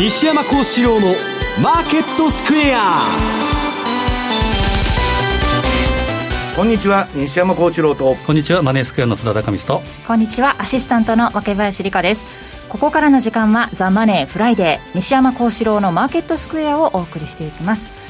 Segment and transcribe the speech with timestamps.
[0.00, 1.08] 西山孝四郎の
[1.62, 2.96] マーケットスクエア。
[6.56, 8.14] こんにちは西山孝四郎と。
[8.14, 9.86] こんにちはマネースクエアの津田隆光と。
[10.06, 12.24] こんにちはアシスタントの若林理香です。
[12.70, 18.00] ここからの時間はザ・マネーフライデー西山孝四郎のマーケットスクエアをお送りしていきます。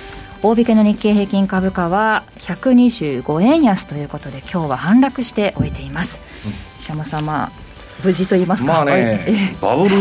[0.42, 7.59] 大引けの日経平均株価は125円安ということで今日は反落して終えています、うん、西山さんまあ
[8.02, 8.72] 無事と言いますか。
[8.72, 9.96] まあね、バブル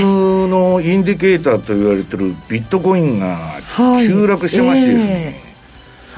[0.48, 3.38] のインディケーターと言われてるビットコインが
[4.06, 5.50] 急落してましてですね、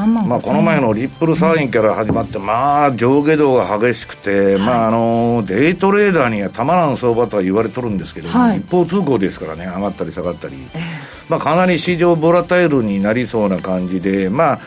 [0.08, 10.56] まあ、この前のリップルサインから始まって、まあ、上下動が激しくて、まあ、あのデイトレーダーにはたまらん相場とは言われとるんですけど、はい、一方通行ですからね、上がったり下がったり、
[11.30, 14.60] まあ、かなり市場 volatile になりそうな感じで、まあ、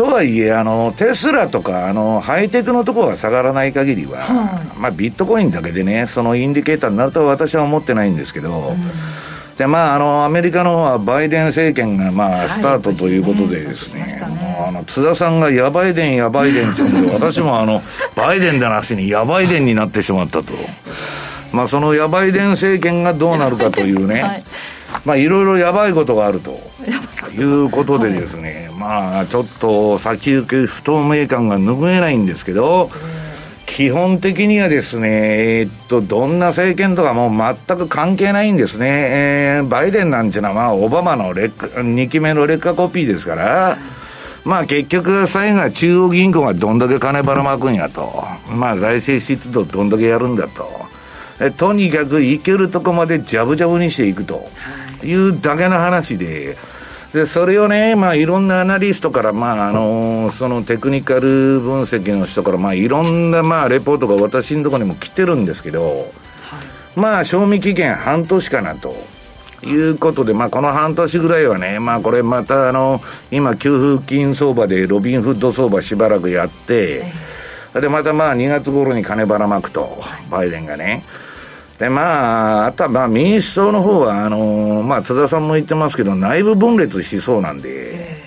[0.00, 8.68] とはいえあの、テスラとかあのハイテクのところが下がらない限りは、はい、まあ、ビットコインだけでね、そのインディケーターになるとは私は思ってないんですけど。
[8.68, 8.76] うん。
[9.58, 14.64] でまあ、あのアメリカの方はバイデン政権が、まあ、スタートということでですね、はいね。
[14.66, 17.82] あの津田さんがや バイデン、やバイデンって言うんで、私もあの
[18.16, 20.54] バイデンでなしにやバイデンになってしまったと、
[21.52, 24.44] まあ、そのやバイデン政権がどうなるかというね、はい、
[25.04, 26.69] まあ、いろいろやばいことがあると
[27.34, 32.90] いうことでですね、まあ、ちょっと先行き不透明感が拭えないんですけど、
[33.66, 38.86] 基本的にはですね、えっと、どんな政権とかもう全く関係ないんですね。
[38.88, 43.78] えー、バイデンなんていうのは、まあ、オバマの劣化、2期目の劣化コピーですから、
[44.44, 48.24] まあ結局、最後は中央銀行がどんだけ金ばらまくんやと。
[48.52, 50.68] まあ財政出動どんだけやるんだと。
[51.40, 54.48] えとにかく行けるとこまでジャブジャブにしていくと
[55.04, 56.56] いうだけの話で、
[57.12, 66.06] で、それをね、まあ、いろんなアナリストから、まあ、あのー、そのテクニカル分析の人から、まあ、いろんな、まあ、レポートが私のところにも来てるんですけど、はい、
[66.98, 68.94] まあ、賞味期限半年かなと。
[69.62, 77.12] いうことで、まあ、この半年ぐらいはね、まあ、これまた、あの、今、給付金相場でロビンフッド相場しばらくやって、
[77.74, 81.04] で、またまあ、2月頃に金ばらまくと、バイデンがね。
[81.80, 88.20] で、まあ、あとはまあ民主党の方は、あのー、まあ、津田さんも言ってますけど、内部分裂しそうなんで、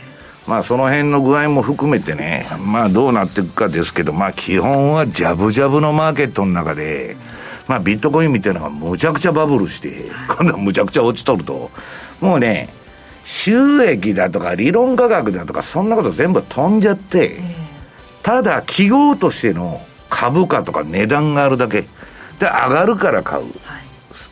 [0.47, 7.15] まあ、その辺の具合も含めてね、まあ、どうなっていくかですけど、まあ、基本はジャブジャブのマーケットの中で、
[7.67, 10.05] まあ、ビットコインみたいなのがむちゃくちゃバブルして、
[10.35, 11.69] 今度はむちゃくちゃ落ちとると、
[12.21, 12.69] もうね、
[13.23, 17.39] 収益だとか理論価格だとか、そんなこと全部飛んじゃって、
[18.23, 21.85] ただ、記号としての株価とか値段があるだけ。
[22.39, 23.43] で、上がるから買う。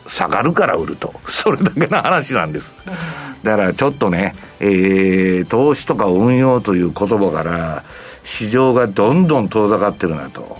[0.08, 1.14] 下がるから売ると。
[1.28, 2.72] それだけの話なんです。
[3.42, 7.82] だからちょっとね、えー、投資とか運用という言葉から、
[8.24, 10.58] 市場がどんどん遠ざかってるなと。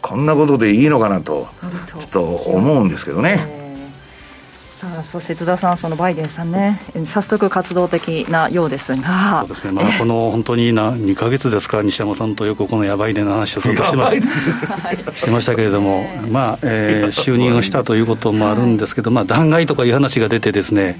[0.00, 1.48] こんなことでいいのかなと、
[1.86, 3.55] ちょっと思うんですけどね。
[5.10, 14.16] そして津田さん、そのバイデンさんね、早速活動的なようですが、そうですね、まあ、この本当にな2か月ですか、西山さんとよくこのやばいでの話をずっとしてまし
[15.16, 20.98] してましたけれども、まあえー、就任をしたということもあるんですけど、まあ、弾劾とかいう話が出てですね、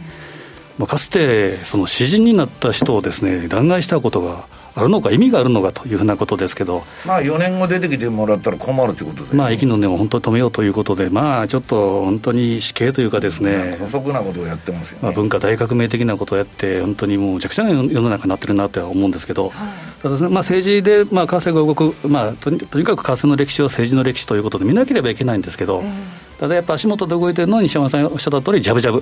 [0.79, 4.45] まあ、かつてその詩人になった人をですね弾劾したことが
[4.77, 29.01] あるのか、意味があるのかというふうなことですけど、まあ、4年後出てきてもらったら困るということで、まあ、息の根を本当に止めようということで、まあ、ちょっと本当に死刑というかですね、姑息なことをやってますよ、ね、まあ、文化大革命的なことをやって、本当にもう、めちゃくちゃな世の中になってるなとは思うんですけど、はい、ただ、まあ、政治で、まあ、為替が動く、まあとに、とにかく為替の歴史を政治の歴史ということで見なければいけないんですけど、えー、ただやっぱ足元で動いてるのは、西山さんおっしゃった通り、じゃぶじゃぶ。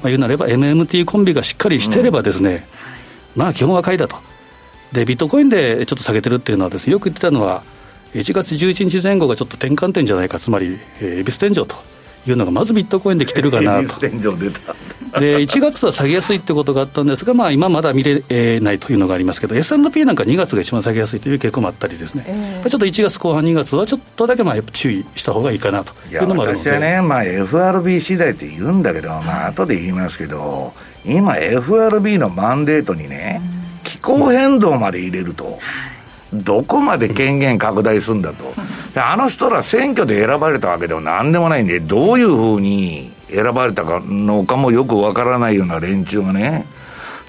[0.00, 2.68] まあ、言うなれば MMT コンビがしっかりしてればですね、
[3.34, 4.16] うん、まあ基本は買いだと。
[4.92, 7.62] でビットコインでちょっと下げてるっていうのはです、ね、よく言ってたのは、
[8.14, 11.76] 1月11日前後がちょっと転換点じゃないか、つまり、えー、恵比寿天井と
[12.26, 13.98] いうのがまずビットコインで来てるかなと。
[13.98, 14.74] 天井出た。
[15.18, 18.22] で1月は下げやすいってことがあったんですが、まあ、今まだ見れ
[18.60, 26.70] ないというのがありますけど、S&P なんか2月が一番下げやすいという傾向もあったりですね、えー、ちょっと1月後半、2月はちょっとだけまあ注意した方がいいかなというのもあるので。
[26.70, 30.74] 私はね、まあ、FRB 次第って言うんだけど、まあ後で言いますけど、
[31.06, 33.57] 今、FRB のマンデートにね、うん
[33.88, 35.58] 気候変動まで入れると。
[36.30, 38.52] どこまで権限拡大するんだと。
[39.00, 46.66] あの人ら選挙で選ばれたわけでもなんでもないんで、どういうふうに選ばれたかのかもよくわからないような連中がね。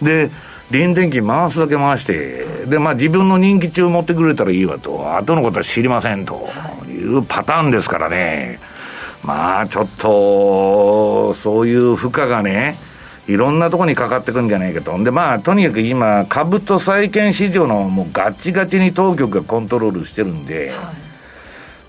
[0.02, 0.30] で、
[0.70, 6.50] 臨転機回すだけ回して、で、まあ自分の人気中持ってくれたらいいわと、後のことは知りませんと
[6.90, 8.60] いうパターンですからね。
[9.24, 12.78] まあちょっと、そういう負荷がね、
[13.30, 15.02] いろんなところにかかってくんじゃないかと。
[15.04, 20.94] で、まあ、とにかく今、株と債券市場のもうガチガチに当局がコントロールしてるんで、は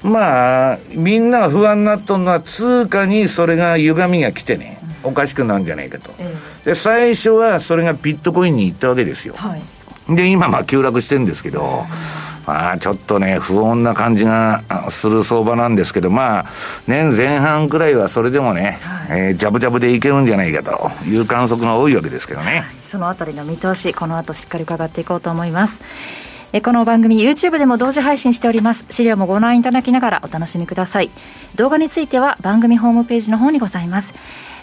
[0.05, 4.79] い、まあ、みんなが不安になっとるのは通貨にそれが歪みが来てね。
[5.03, 6.13] おかしくなるんじゃないかと、
[6.67, 11.87] で最初はそれがビットコインに行ったわけですよ、はい、で今まあ急落してるんですけど、
[12.47, 16.47] まあ、ちょっとね、不穏な感じがする相場なんですけど、まあ、
[16.87, 22.65] 年前半くらいはそれでもね、はい、えー、ジャブジャブでいけるんじゃないかという観測が多いわけですけどね。
[22.91, 25.81] そのあたりの見通し、この後しっかり伺っていこうと思います。
[26.53, 28.85] えこの番組 YouTube でも同時配信しております。
[28.91, 31.11] 資料もご覧いただきながらお楽しみください。
[31.55, 34.15] 動画については番組ホームページの方にございます。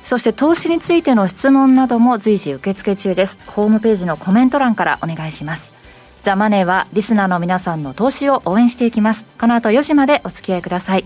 [0.04, 3.40] そして投資についての質問なども随時受付中です。
[3.48, 5.77] ホームページのコメント欄からお願いします
[6.28, 9.26] ザ・マネーはリスナーの皆さんの投資を応援していきます。
[9.40, 11.06] この後4時までお付き合いください。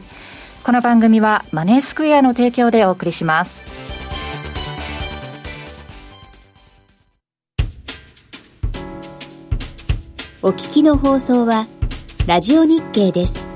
[0.64, 3.62] この番組はマネースクエアの提供でお送りします。
[10.42, 11.68] お聞きの放送は
[12.26, 13.51] ラジオ日経です。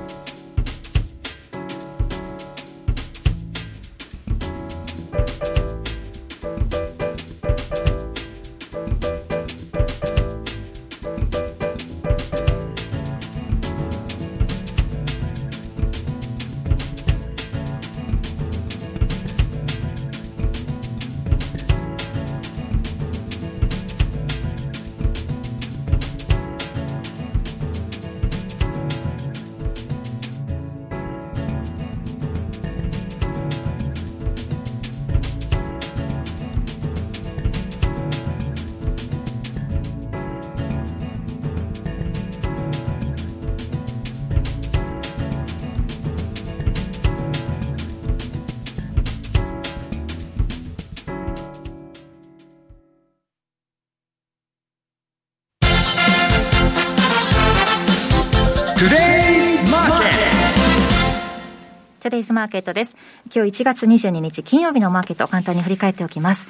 [62.16, 62.96] デイズマーケットです。
[63.26, 66.48] 今日1月22日金曜日のマーケット簡単に振り返っておきます。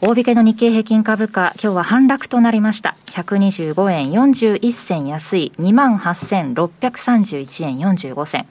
[0.00, 2.96] 大引けの日経平均株価、今日は反落となりました。
[3.06, 8.46] 125円41銭安い28,631円45銭。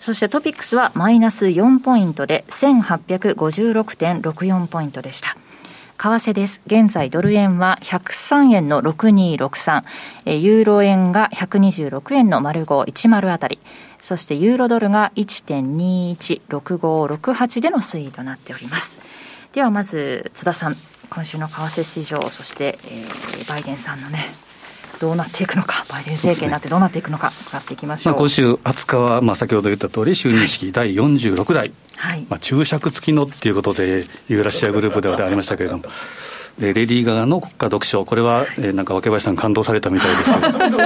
[0.00, 5.36] そしてトピックスはマイナス4ポイントで1856.64ポイントでした。
[6.00, 6.62] 為替です。
[6.66, 9.84] 現在ドル円は103円の6263、
[10.38, 13.58] ユーロ円が126円の丸510あたり、
[14.00, 18.98] そしてユーロドルが1.216568での推移となっております。
[19.52, 20.76] ではまず津田さん、
[21.10, 24.24] 今週の為替市場、そして、えー、バイデンさんのね、
[25.00, 35.84] どうなっていくのか、バイデン政権になってどうなっていくのか、伺っていきましょう、まあ、今週20日は、まあ、先ほど言った通り、就任式第46代、はい、まあ、注釈付きのっていうことで、ユーラシアグループではありましたけれども。
[36.58, 40.80] でレディー・ガガの国家読書、これは、えー、なんか若林さん、感動されたみたいですけど。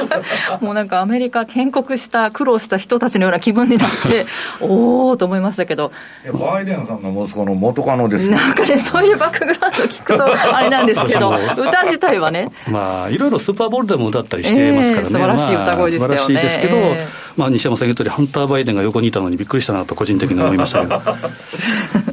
[0.61, 4.26] もうなんかアメリカ、建国した、苦労した人たちのような気分になって、
[4.61, 5.93] おおと思いましたけど、
[6.32, 21.00] バイデンさんの息子の元カノです、なんかね、そういうバックグラウンド聞くと、あれなんですけど、 歌自体はね、まあ、いろいろスーパーボールでも歌ったりしてますからね、えー、素晴らしい歌声ですよね、まあ、素晴らしいですけど、えーまあ、西山さん言うとおり、ハンター・バイデンが横にいたのにびっくりしたなと、個人的に思いましたけど、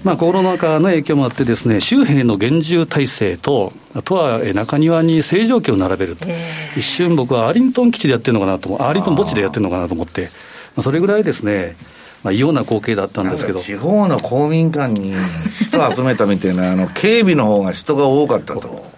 [0.04, 6.28] まあコロナ禍の影響もあって、ですね州兵の厳重体制と、あとは中庭に正常期を並べると、
[6.76, 10.30] 一瞬、僕はアーリントン基地でやってるのかなと、アーリントン墓地でやってるのかなと思って、ま
[10.78, 11.76] あ、それぐらいですね。
[12.24, 13.60] まあ、異様な光景だったんですけど。
[13.60, 15.14] 地方の公民館に
[15.50, 18.92] 人集めたみたいな、 あの警備の方が人が多かったと。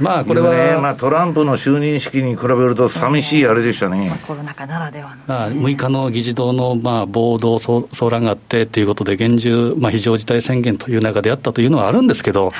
[0.00, 12.54] まあこれは、ね、まあ、トランプの就任式に比べると寂しいあれでしたね、まあ、コロナ禍ならではの、まあ、6日の議事堂のまあ暴動、騒乱があってということで、厳重、まあ、非常事態宣言という中であったというのはあるんですけど、はい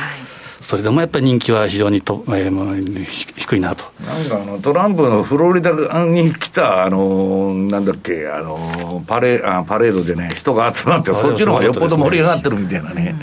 [0.61, 5.73] それでもやっぱり人気は非常にと、えー、低いなとなんかあのトランプのフロリダ
[6.05, 13.14] に来た、あのなんだっけ、あのパレあパレードでね、人が集まって、そっちの方がよっぽど盛り上がってるみたいなね。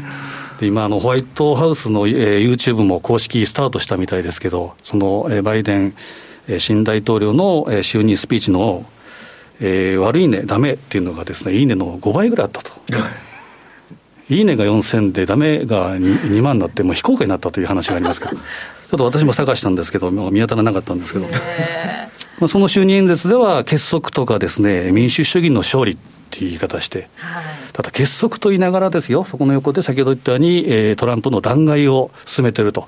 [0.60, 5.94] で今あの、ホワイトハウスの、えー、YouTube も公式スタートしたみたいですけど、その、えー、バイデン、
[6.48, 8.86] えー、新大統領の、えー、就任スピーチの、
[9.60, 12.72] えー、悪いね、だめっていうのがですね、いいねの5倍ぐらいあったと。
[14.30, 21.26] いいねが4000で、だめが 2, 2万になって、もう非公開になったという話がありますけど、 ちょっと私も探したんですけど、見当たらなかったんですけど、
[22.40, 25.98] まあ、その就任演説では、結束とかですね、民主主義の勝利っ
[26.30, 32.88] ていう言い方して、はい、ただ結束と言いながらですよ、そこの横で先ほど言ったように、えー、トランプの弾劾を進めてると。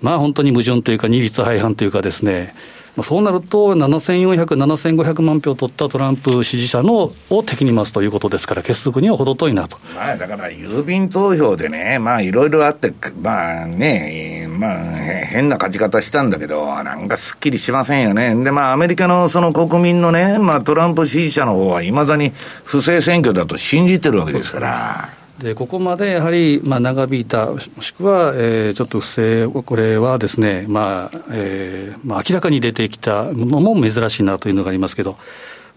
[0.00, 2.54] まあ本当に矛盾というか、二律背反というかですね、
[3.02, 9.78] そうなると、7400、7500万票取ったトランプ支持者のを敵に回すということですから、結束には程遠いなと。
[9.96, 14.96] まあ、だから郵便投票でね、まあいろいろあって、まあね、まあ
[15.34, 18.34] 変な勝ち方したんだけど、なんかすっきりしませんよね。
[18.44, 22.32] で、まあアメリカのその国民のね、まあトランプ支持者の方はいまだに
[22.64, 25.23] 不正選挙だと信じてるわけですから。
[25.38, 35.16] でここまでやはり、まあ、長引いた、もしくは、えー、ちょっと不正、これはですね、まあえーまあ、明らかに出てきたのも珍しいなというのがありますけど、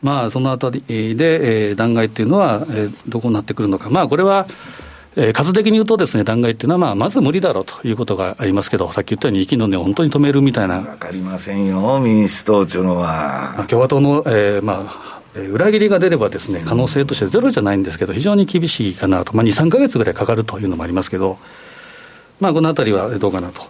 [0.04, 0.82] まあ、そのあたり
[1.16, 4.46] で、えー、弾劾っていうのは、えー、どこになってくるのか、まあ、これは、
[5.16, 10.76] えー、数的に言うとですね、弾劾っていうのは、まあ、まず無理だろうということがありますけど、さっき言ったように、息の根を本当に止めるみたいな。
[10.76, 13.66] わかりませんよ、民主党というのは。
[13.68, 21.38] 共和党の、えー、まあ、裏切りが出ればですね、可能性としてゼロじゃないんですけど、非常に厳しいかなと、まあ、2、3か月ぐらいかかるというのもありますけど、
[22.40, 23.62] まあ、このあたりはどうかなと。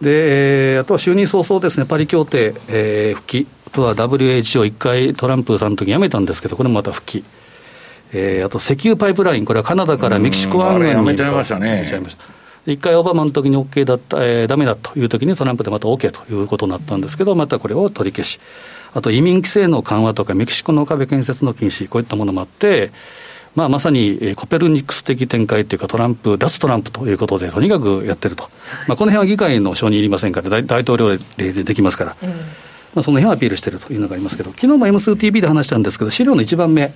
[0.00, 7.24] で、あとは就任早々ですね、パリ協定、えー、復帰、あとは WHO、一回トランプさんの時辞めたんですけど、これもまた復帰。
[8.12, 10.92] えー、あと石油パイプライン、これはカナダからメキシコ湾岸に。
[10.92, 12.34] やめちゃいましたね。
[12.66, 18.40] 一回オバマの時に OK だった、えー、ダメだという時にトランプでまた OK ということになったんですけど、またこれを取り消し。
[18.94, 22.92] あと移民規制の緩和とか、メキシコの壁建設の禁止、こういったものもあって、
[23.54, 28.50] まあ、まさにコペルニクス的展開というか、トランプ、脱トランプということで、とにかくやってると、
[28.88, 32.34] まあ、この辺は議会の承認いりませんから大、大統領令でできますから、うん、ま
[32.96, 36.94] あ、その辺はアピールしてるというのがありますけど、昨日も M2TV で話したんですけど、資料の一番目、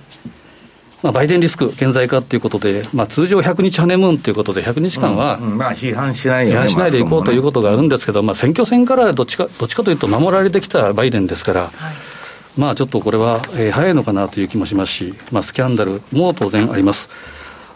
[1.01, 11.61] まあ、バイデンリスク顕在化ということで、まあ、通常100日ハネムーンということで、100日間は、うんうん、まあ、批判しない、ね、批判しないでいこうということがあるんですけど、まあ、選挙戦からどっちかどっちかというと、守られてきたバイデンですから。
[11.61, 11.71] はい
[12.57, 17.09] まあ、ちょっとこれは、えー、早いのかなという気もしますし、まあ、スキャンダルも当然あります。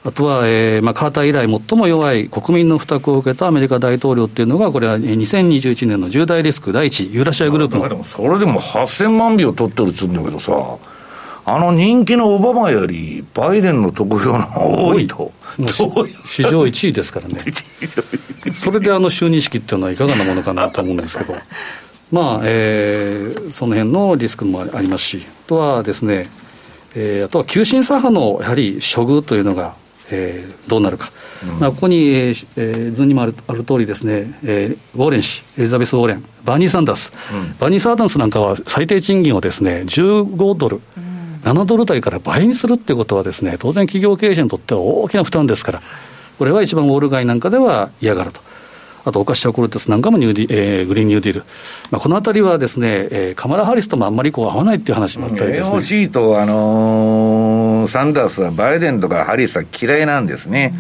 [0.06, 8.04] あとは、えーまあ、カーター以来最も弱い国民の負託を受けたアメリカ大統領っていうのが、これは2021年の重大リスク第一、ユーラシアグループの。
[8.04, 10.52] それでも8000万票取ってるっつうんだけどさ、
[11.46, 15.32] あの人気のオバマより、バイデンの得票の多いと。
[16.26, 17.40] 史上1位ですからね。
[18.54, 21.36] それであの就任式っていうのはいかがなものかなと思うんですけど。
[22.12, 26.30] まあえー、その辺のリスクもありますし、あとはですね、
[26.96, 29.74] えー、あとは急進左派のやはり処遇というのが、
[30.12, 31.12] えー、どうなるか、
[31.44, 41.03] うん、まあ、ここに、えーえー、図にもあるある通りですね、えー、ウォーレン氏、エリザベス・ウォーレン、バーニー・サンダース、うん、バーニー・サンダースなんかは最低賃金をですね15ドル、うん、
[41.44, 45.82] 7ドル台から倍にするっていうことはですね、当然企業経営者にとっては大きな負担ですから、
[46.40, 48.42] これは一番ウォール街なんかでは嫌がると。
[49.06, 51.46] あとオカシア・コルテスなんかもニューディ、えー、グリーンニューディール、
[51.92, 55.78] まあ、このあたりはですね、えー、カマラ・ハリスともあんまりこう合わないっていう話もあったりですね。
[55.78, 60.74] AOC と、あのー、サンダースはバイデンとかハリスは嫌いなんですね。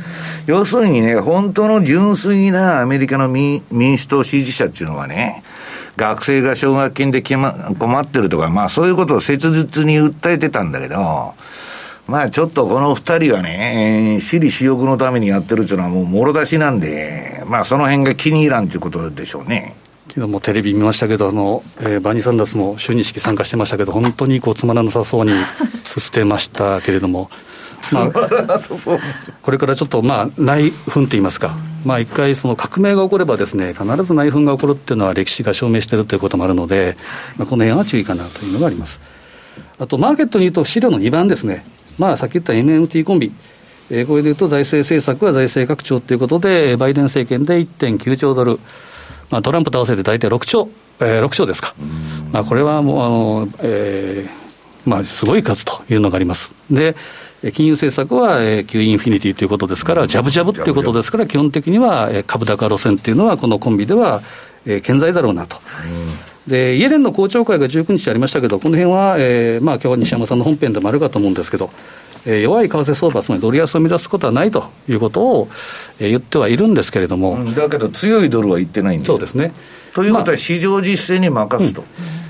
[0.47, 5.43] うん、要するにね、本当の純粋なアメリカの民民主党支持者っていうのはね、
[5.97, 11.33] 学生が奨学金で困ってるとか、まあそういうことを切実に訴えてたんだけど、
[12.07, 19.75] まあちょっとこの二人はね、私利私欲のためにやってるっていうのはもうもろ出しなんで、まあその辺が気に入らんということでしょうね。
[20.09, 25.31] 昨日もテレビ見ましたけど、あの、えー、バニー・サンダースも就任式参加してましたけど、本当にこうつまらなさそうに
[25.83, 27.29] すてましたけれども、
[27.91, 28.11] まあ、
[29.41, 36.95] これからちょっと、まあ、内紛といいますか、まあ、一回、その革命が起こればですね、必ず内紛が起こるっていうのは歴史が証明しているということもあるので、
[37.37, 39.01] まあ、この辺は注意かなというのがあります。
[39.79, 41.65] あと、マーケットに言うと、資料の2番ですね。
[41.99, 43.31] まあ、さっき言った MMT コンビ、
[43.89, 48.59] えー、これでいうと財政政策は財政拡張ということで、バイデン政権で1.9兆ドル、
[49.29, 51.75] まあ、トランプと合わせて大体6兆、えー、6兆ですか、
[52.31, 54.43] まあ、これはもう、あのえー
[54.85, 56.53] まあ、すごい数というのがあります。
[56.69, 56.95] で
[57.51, 64.21] 金融政策は、えー、Q インフィニティということですから、ジャブジャブっていうことですから、基本的には、えー、株高路線っていうのは、このコンビでは、
[64.65, 65.57] えー、健在だろうなと。
[66.47, 71.69] で、イエレンの公聴会が19日ありましたけど、この辺は、えー、まあ、今日は西山さんの本編でもあるかと思うんですけど、
[72.25, 75.49] えー、弱い為替相場、つまりドル安を目指すことはないということを、
[75.99, 79.51] えー、言ってはいるんですけれども、うん、だけど、強いドルは言ってないんそうですね。
[79.93, 81.81] ということは、市場実践に任すと。
[81.81, 82.22] まあうん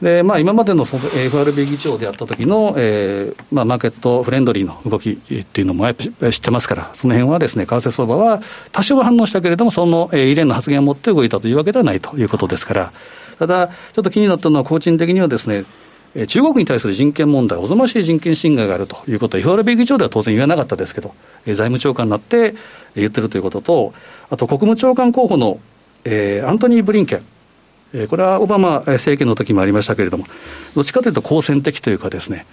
[0.00, 8.40] でまあ、今までの FRB 議長であった時の、えーまあ、マーケットフレンドリーの動きっていうのもやっぱ知ってますから、その辺はですね、為替相場は
[8.72, 12.92] 多少は反応したけれども、その、えー、異例の発言を持って動いたというわけではないということですから、
[13.38, 15.64] ただ、ちょっと気になったのは、個人的にはですね、
[16.26, 21.14] 中国に対する人権問題、おぞましい人権侵害があるということは、FRB 議長では当然言わなかったですけど、
[21.44, 22.54] 財務長官になって
[22.96, 23.92] 言ってるということと、
[24.30, 25.60] あと国務長官候補の、
[26.04, 27.22] えー、アントニー・ブリンケン、
[27.92, 30.24] えー、これはオバマ政権の時もありましたけれども、
[30.74, 32.46] どっちかというと好戦的というかですね、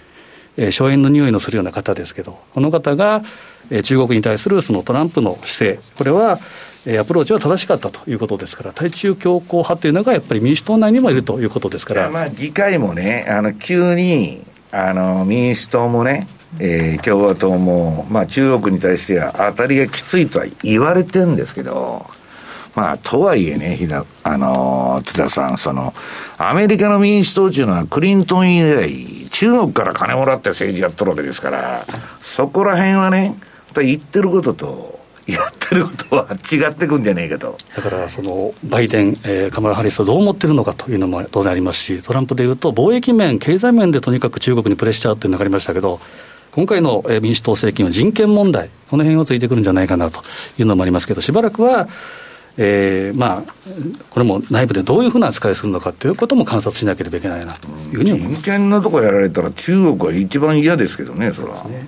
[0.56, 3.22] えー、荘園の匂いのするような方ですけど、この方が、
[3.70, 6.38] えー、中国に対するそのトランプの姿勢、これは、
[7.00, 12.08] アプローチは正しかったということですから、対中強硬派というのがやっぱり民主党内にもいるということですから。
[12.08, 16.28] まあ、議会もね、あの急にあの民主党もね、
[16.60, 22.06] えー、共和党も、まあ、中国に対しては当たりがきついとは言われてるんですけど、
[22.78, 25.92] まあ、とはいえね、ひだあの津田さん、その、
[26.38, 31.84] アメリカの民主党っていうのは、クリントン以来、中国から金もらって政治やっとるわけですから、
[32.22, 33.34] そこら辺はね、
[33.74, 37.58] 言ってることと、やってることは違ってくんじゃねえかと。
[37.74, 46.00] だからそのバイデン、えー、カマラ・ハリスとどう思ってるのかというのも当然ありますし、トランプでいうと、貿易面、経済面でとにかく中国にプレッシャーっていうのがありましたけど、
[46.52, 50.22] 今回の民主党政権は人権問題、この辺をついてくるんじゃないかなと
[50.58, 51.88] いうのもありますけど、しばらくは、
[52.60, 53.52] えー、まあ、
[54.10, 58.34] これも内部でどういうふうな扱いするのかということも観察しなければいけないなというふうに思います。
[58.42, 61.62] 人権のとこやられたら中国は一番嫌ですけどね、それは。
[61.64, 61.86] ね、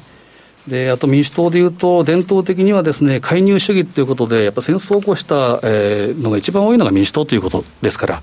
[0.69, 8.23] であと民主党でいうと、伝統的にはですね介入主義ということで、やっぱ戦争を起こした、えー、のが一番多いのが民主党ということですから、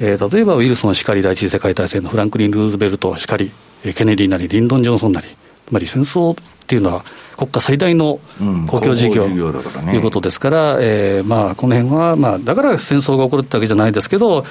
[0.00, 3.50] えー、例えばウィルソンしかり、第一次世界大戦のフランクリン・ルーズベルトしかり、
[3.94, 5.28] ケネディなり、リンドン・ジョンソンなり、
[5.72, 7.02] つまり戦争っていうのは、
[7.38, 8.20] 国家最大の
[8.66, 14.44] 公共事業,、ということですから、えーまあ、この辺は、まあ、だから戦争が起こるってわけじゃないですけど、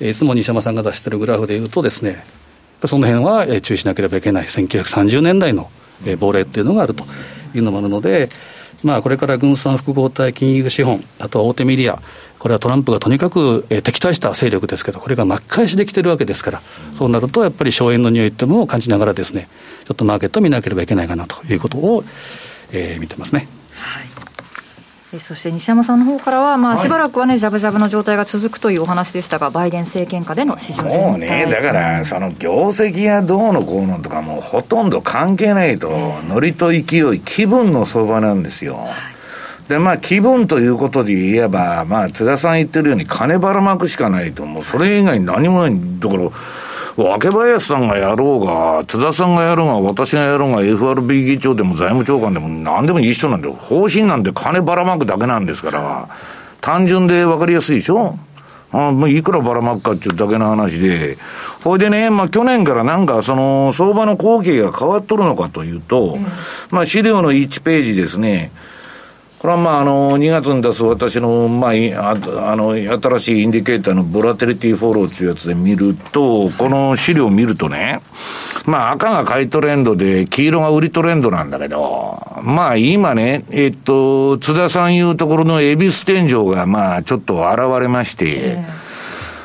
[0.00, 2.24] いつも西山さんが出してるグラフでいうとですね、
[2.86, 5.70] その辺は注意しなければいけない、1930年代の
[6.18, 7.04] 亡霊っていうのがあると
[7.54, 8.30] いうのもあるので、
[8.82, 12.00] まあ、これから軍産複合体金融資本、あとは大手メディア、
[12.38, 16.62] これはトランプがとにかく敵対した勢力ですけど、これが巻き返しできてるわけですから、
[16.96, 19.48] そうなるとやっぱり荘園の匂いっていうのを感じながらですね、
[19.84, 22.04] ちょっとマーケットを見なければいけないかなということを、
[22.72, 23.48] えー、見てますね。
[23.74, 24.22] はい
[25.18, 35.90] そして西山さんの方からは、まあ、しばらくはね、じゃぶじゃぶの状態が続くというお話でしたが、バイデン政権下での市場もうね、だから、その業績がどうのこうのとか、もうほとんど関係ないと、
[36.28, 36.80] ノリと勢
[37.14, 38.88] い、気分の相場なんですよ。
[39.68, 45.78] で、まあ、気分ということで言えば、まあ、津田さん言ってるように、金ばらまくしかないと、もうそれ以外に何もない。
[45.98, 46.22] だから、
[46.96, 53.54] 若林さんがやろうが、津田さんがやろうが、私がやろうが、FRB 議長でも財務長官でも何でも一緒なんだよ。
[53.54, 56.08] 方針なんて金ばらまくだけなんですから、
[56.60, 58.18] 単純で分かりやすいでしょ？
[58.74, 61.16] あもういくらばらまくかっていうだけの話で、
[61.62, 66.26] ほいでね、まあ去年からなんかその相場の後継が変わっとるのかというと、うん、
[66.70, 68.50] まあ資料の1ページですね、
[69.42, 78.02] これはまあ、あの、2月に出す私の、まあ、あの、新しいインディケーターのボラテリティフォローというやつで見ると、この資料を見るとね、
[78.66, 88.91] まあ、赤が買いトレンドで、黄色が売りトレンドなんだけど、まあ、今ね、えっと、津田さんいうところの恵比寿天井が、まあ、ちょっと現れまして、えー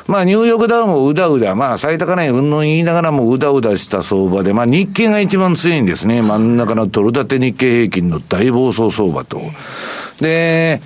[0.08, 6.22] まあ、ニューヨークダウンもうだうだ、まあ、最高値うんぬん言いながらもうだうだした相場で、まあ、日経が一番強いんですね。
[6.22, 9.42] 真ん中のドル建て日経平均の大暴走相場と。
[10.22, 10.80] で、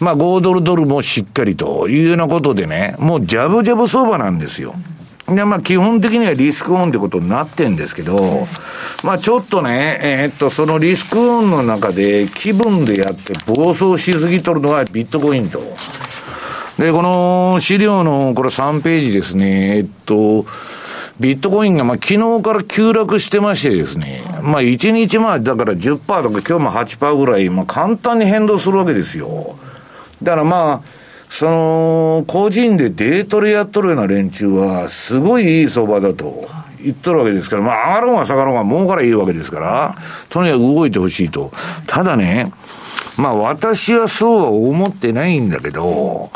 [0.00, 4.74] まあ、5ドルドルもしっかりというようなことでね、もうジャブジャブ相場なんですよ。
[5.26, 8.46] で、まあ、基本的にはリスクオンってことになってんですけど、
[9.02, 15.62] まあ、ちょっとね、えー、っと、そのリスクオンの中で気分でやって暴走しすぎとるのはビットコインと。
[16.78, 20.46] で、この資料のこれ3ページですね、えっと、
[21.18, 29.58] ビットコインがまあ昨日から急落してましてですね、まあ1日前だから10%とか今日も8%ぐらい、まあ簡単に変動するわけですよ。
[30.22, 30.88] だからまあ、
[31.28, 36.48] その、個人でデートでやっとるような連中は、すごいいい相場だと
[36.80, 39.96] 言っとるわけですから、まあ上がろうが下がろうが儲からいいわけですから、
[40.28, 41.50] とにかく動いてほしいと。
[41.88, 42.52] ただね、
[43.16, 46.30] まあ私はそうは思ってないんだけど、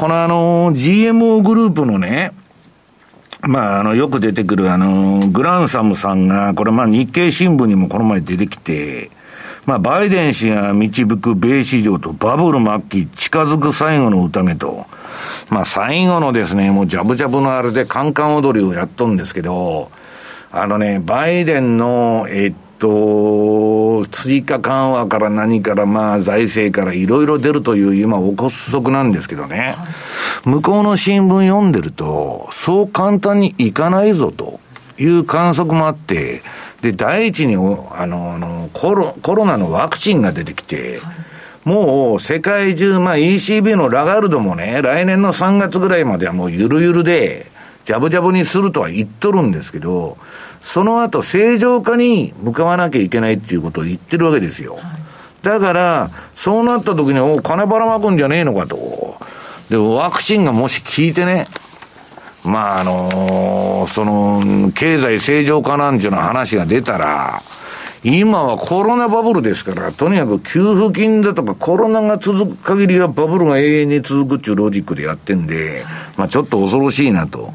[0.00, 2.32] このあの、GMO グループのね、
[3.42, 9.10] まあ、あの、よく出てくるあの、グランサムさんが、これまあ日経新聞にもこの前出てきて、
[9.66, 14.86] まあ、バイデン氏が導く米市場とバブル末期近づく最後の宴と、
[15.50, 19.90] まあ、最後のですね、もうジャブジャブのあれでカンカン踊りをやっとんですけど、
[20.50, 29.76] あのね、バイデンの、えっと、追加緩和から何から、まあ、財政からいろいろ出るという今、憶測なんですけどね、
[30.44, 34.58] 向こうの新聞読んでると、そう簡単にいかないぞと
[34.98, 36.42] いう観測もあって、
[36.80, 37.58] で、第一に、あ
[38.06, 41.00] の、あのコロコロナのワクチンが出てきて、
[41.64, 47.46] もう世界中、まあ ECB のラガルドもね、来年の3月ぐらいまではもうゆるゆるで、
[47.84, 50.16] ジャブジャブにするとは言っとるんですけど、
[50.62, 54.78] その後正常化に向かわなきゃいけないっていうことを言ってるわけですよ。
[55.42, 59.16] だから、そうなった時に、お金ばらまくんじゃねえのかと。
[59.70, 61.46] で、ワクチンがもし効いてね、
[62.44, 67.40] まあ、あのー、その、経済正常化なんちゅうの話が出たら、
[68.02, 75.84] 今はコロナバブルですから、とにかく給付金だとかコロナが続く限りはバブルが永遠に続くっていうロジックでやってんで、
[76.16, 77.52] まあちょっと恐ろしいなと。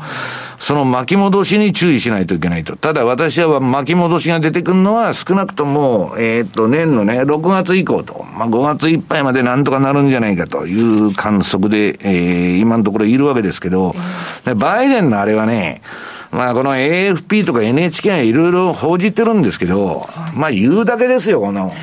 [0.58, 2.76] その巻き戻しに注意しないといけないと。
[2.76, 13.96] ただ私は巻き戻しが出てくるのは少なくとも、えー、っと、年のね、6月以降と、まあ5月いっぱいまでなんとかなるんじゃないかという観測で、えー、今のところいるわけですけど、
[14.56, 15.82] バイデンのあれはね、
[16.36, 21.74] まあこの AFP とか NHK がいろいろ報じてるんですけど、まあ言うだけですよ、この。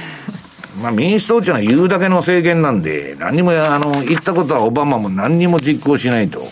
[0.82, 6.42] まあ民主党っていうのは言うだけの政権なんで、何も、あの、言ったことはオバマも何にも実行しないと。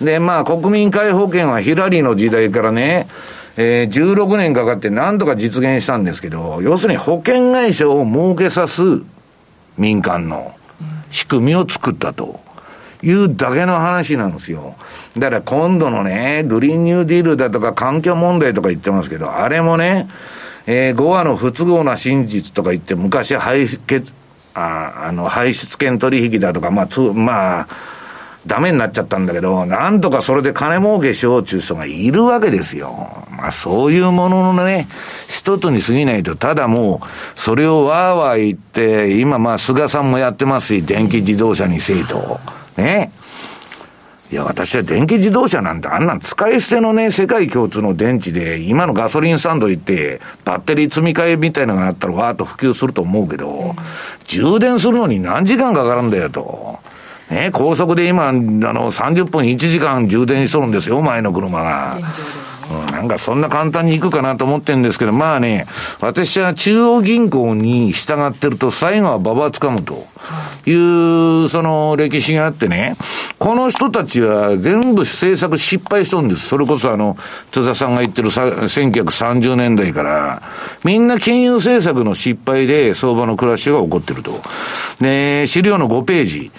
[0.00, 3.08] で、まあ国民皆保険はヒラリーの時代からね、
[3.56, 8.82] えー、16年かかって何とか実現したんですけど、要するに保険会社を儲けさす
[9.78, 10.54] 民間の
[11.10, 12.45] 仕組みを作ったと。
[13.06, 14.74] いうだけの話なんですよ。
[15.16, 20.08] だから今度のね、グリーンニューディールだとか環境問題とか言ってますけど、あれもね、
[20.66, 24.12] えー、5話の不都合な真実とか言って、昔排血、
[24.54, 27.68] ああの、排出権取引だとか、まあ、つ、まあ、
[28.46, 33.26] ダメになっちゃったんだけど、なんとかそれで金儲けしようっていう人がいるわけですよ。
[33.30, 34.88] まあそういうもののね、
[35.28, 42.38] 一つに過ぎないと、ただもう、それをわーわー言って、今まあ菅さんもやってますし、電気自動車にせいと。
[42.76, 43.12] ね。
[44.30, 53.76] いや、私は電気自動車なんてあんなん使い捨てのね、世界共通の電池で、今のガソリンスタンド行って、バッテリー積み替えみたいなのがあったらわーっと普及すると思うけど、
[54.26, 56.80] 充電するのに何時間かかるんだよと。
[57.30, 61.98] ね、高速で今、あの、30分1時間充電しとるんですよ、前の車が。
[62.68, 65.66] うん、なんかそんな簡単に行くかなと思ってるんですけど、まあね、
[66.00, 70.04] 私は中央銀行に従ってると最後は馬場つかむと
[70.66, 72.96] いう、その歴史があってね、
[73.38, 76.48] この人たちは全部政策失敗しとるんです。
[76.48, 77.16] それこそあの、
[77.50, 80.42] 津田さんが言ってる1930年代から、
[80.84, 84.32] みんな金融政策の失敗で相場のクラッシュが起こってると。
[85.00, 86.50] で、資料の5ページ。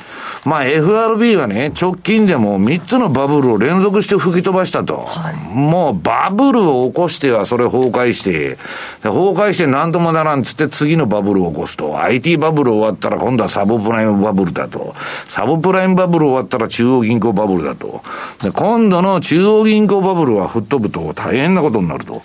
[0.48, 5.00] まあ FRB はね、直近でも3つのバブルを連続して吹き飛ばしたと。
[5.00, 8.58] はい、もうバブルを起こしてはそれ崩壊して、
[9.04, 12.00] 崩壊して何ともならんつって次のバブルを起こすと。
[12.02, 14.94] IT バブル終わったら今度はサブプライムバブルだと。
[15.28, 18.04] サブプライムバブル終わったら中央銀行バブルだと。
[18.44, 22.22] で今度の中央銀行バブルは吹っ飛ぶと大変なことになると。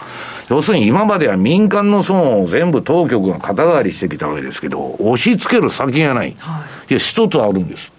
[0.50, 6.36] 要するに今までは民間の損を全部当局が肩代わりしてきたわけですけど、押し付ける先がない。
[6.38, 7.90] はい、いや、一つあるんです。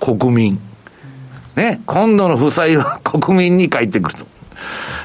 [0.00, 0.58] 国民。
[1.56, 4.26] ね、今度の負債は国民に返ってくると。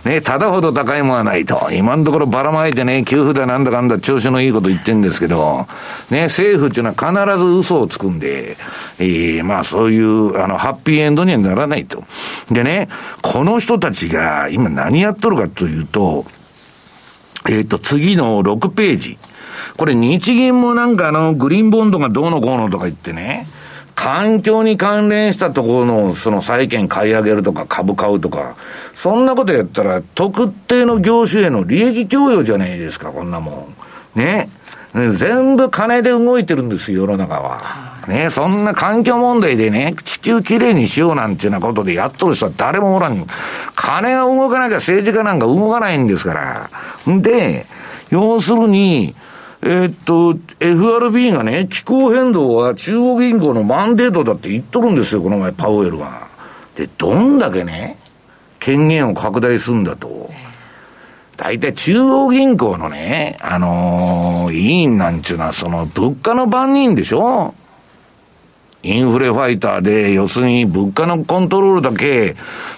[0.06, 1.70] ね、ただほど高いものはないと。
[1.72, 5.68] 今のところばらまいてね、給付だなんだかんだ調子のいいこと言ってんですけど、
[6.10, 8.58] ね、政府っていうのは必ず嘘をつくんで、
[9.00, 12.04] えー、まあそういう、あの、ハッピーエンドにはならないと。
[12.52, 12.89] でね、
[13.22, 16.26] この人たちが今何やっとるかというと、
[17.48, 19.18] えっ、ー、と、次の6ページ。
[19.78, 23.48] これ日銀もなんかあの、グリーンボンドがどうのこうのとか言ってね、
[24.04, 28.56] 環境に関連したところのその債券買い上げるとか株買うとか、
[28.94, 33.70] そんなことやったら特定の業種への利益供与じゃないですか、こんなも
[34.16, 34.20] ん。
[34.20, 34.50] ね。
[34.94, 38.04] 全部金で動いてるんですよ、世の中は。
[38.10, 43.26] ね、そんな環境問題でね、地球きれいにしようなんていうようなことでやっとる人は誰もおらん。
[43.74, 46.70] 金が動かなきゃ政治家なんか動かないんですから。
[47.10, 47.66] んで、
[48.10, 49.16] 要するに、
[49.65, 56.28] えー、っと、FRB がね、気候変動は中央銀行のマンデートだって言っとるんですよ、この前、パウエルが。
[56.76, 57.97] で、どんだけね、
[58.60, 60.30] 権限を拡大するんだと。
[61.38, 67.56] 大体中央銀行のね、あのー、委員なんちゅうのは、その物価の番人でしょ
[68.84, 72.36] インフレファイターで、要するに物価のコントロールだけ、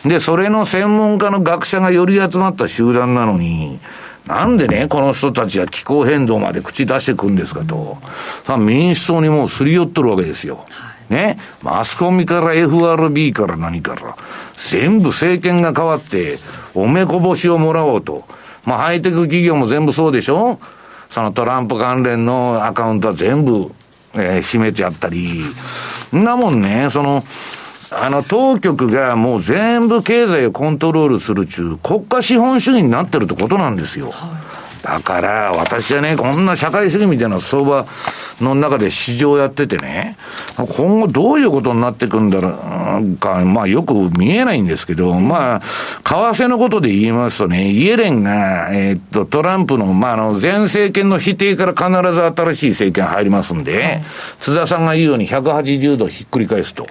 [0.08, 3.80] で、それの専門家の学者がより集まった集団なのに、
[4.28, 7.98] なんでね、この人たちは気候変動まで口出してくんですかと。
[8.44, 10.66] さあ、民主党にもうすり寄っとるわけですよ。
[11.10, 11.38] ね。
[11.62, 14.16] マスコミから FRB から何から、
[14.54, 16.40] 全部政権が変わって、
[16.74, 18.26] おめこぼしをもらおうと。
[18.66, 20.60] まあ、ハイテク企業も全部そうでしょ
[21.10, 23.72] そのトランプ関連のアカウントは全部、
[24.16, 25.44] えー、閉めちゃったり。
[26.16, 27.24] んなもんね、その、
[27.92, 34.14] あの、当局がもう全部経済をコントロールする中、国家資本主義になってるってことなんですよ。
[34.86, 37.88] だから、私はね、こんな社会主義みたいな相場
[38.40, 40.16] の中で市場やっててね、
[40.58, 42.50] 今後どういうことになっていくんだろ
[43.02, 54.02] うか、まあよく見えないんですけど、まあ、為替のことで言いますとね、イエレンが、えー、っと、トランプの、まあ、あの、前政権の否定から必ず新しい政権入りますんで、
[54.40, 56.88] 津田さんが言うように180度ひっくり返すと。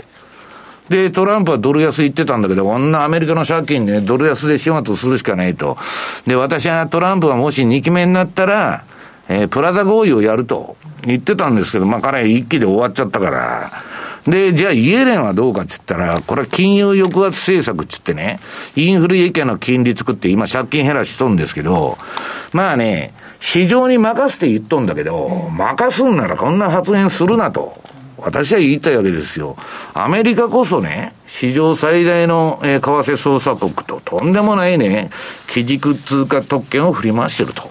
[0.88, 5.79] で、トランプはドル安言ってたんだけど、こんなアメリカの借金ね、ドル安で始末するしかないと。
[6.27, 8.85] で、私はトランプがもし2期目になったら、
[9.29, 13.73] えー、プラザ合意をやると言ってたんですけど、まあ彼一期で終わっちゃったから。
[14.27, 18.40] で、じゃあイエレンはどうかって言ったら、これは金融抑圧政策っつってね、
[18.75, 21.99] インフレ以下の金利作って今借金減らしとんですけど、
[22.53, 27.84] まあね、市場に任せて言っとんだけど、任すんならこんな発言するなと。
[28.24, 29.56] 私は言いたいわけですよ。
[29.92, 35.10] アメリカこそね、史上最大の、えー、為替操作国ととんでもないね、
[35.48, 37.68] 基軸通貨特権を振り回してると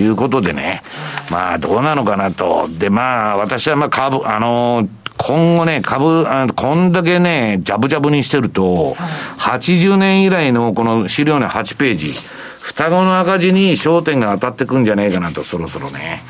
[0.00, 0.82] いうことでね、
[1.30, 2.68] まあ、どうなのかなと。
[2.68, 8.96] で、まあ、私はまあ株、あの今後ね、株、あこんだけね、ジャブジャブにしてると、
[9.38, 12.12] 80年以来のこの資料の8ページ、
[12.60, 16.22] 双子の赤字に焦点が当たってくんじゃねえかなと、そろそろね。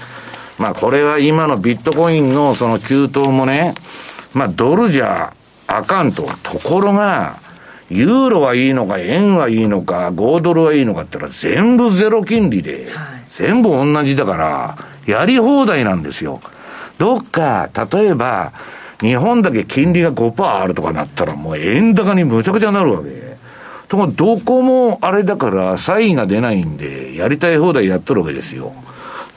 [0.58, 3.74] まあ、これは今のビットコインのその急騰もね、
[4.34, 5.34] まあ、ドルじゃ
[5.66, 6.22] あかんと。
[6.42, 7.38] ところが、
[7.90, 12.88] ユーロはいいのか、円はいいのか、5ドルはいいのかって言ったら全部ゼロ金利で、
[13.28, 16.40] 全部同じだから、やり放題なんですよ。
[16.98, 18.52] どっか、例えば、
[19.00, 23.36] 日本だけ金利が5%あるとかなったら、もう円高にむちゃくちゃなるわけ。
[23.88, 28.72] とも、どこもあれだから、差異が出ないんで、やりたい放題やっとるわけですよ。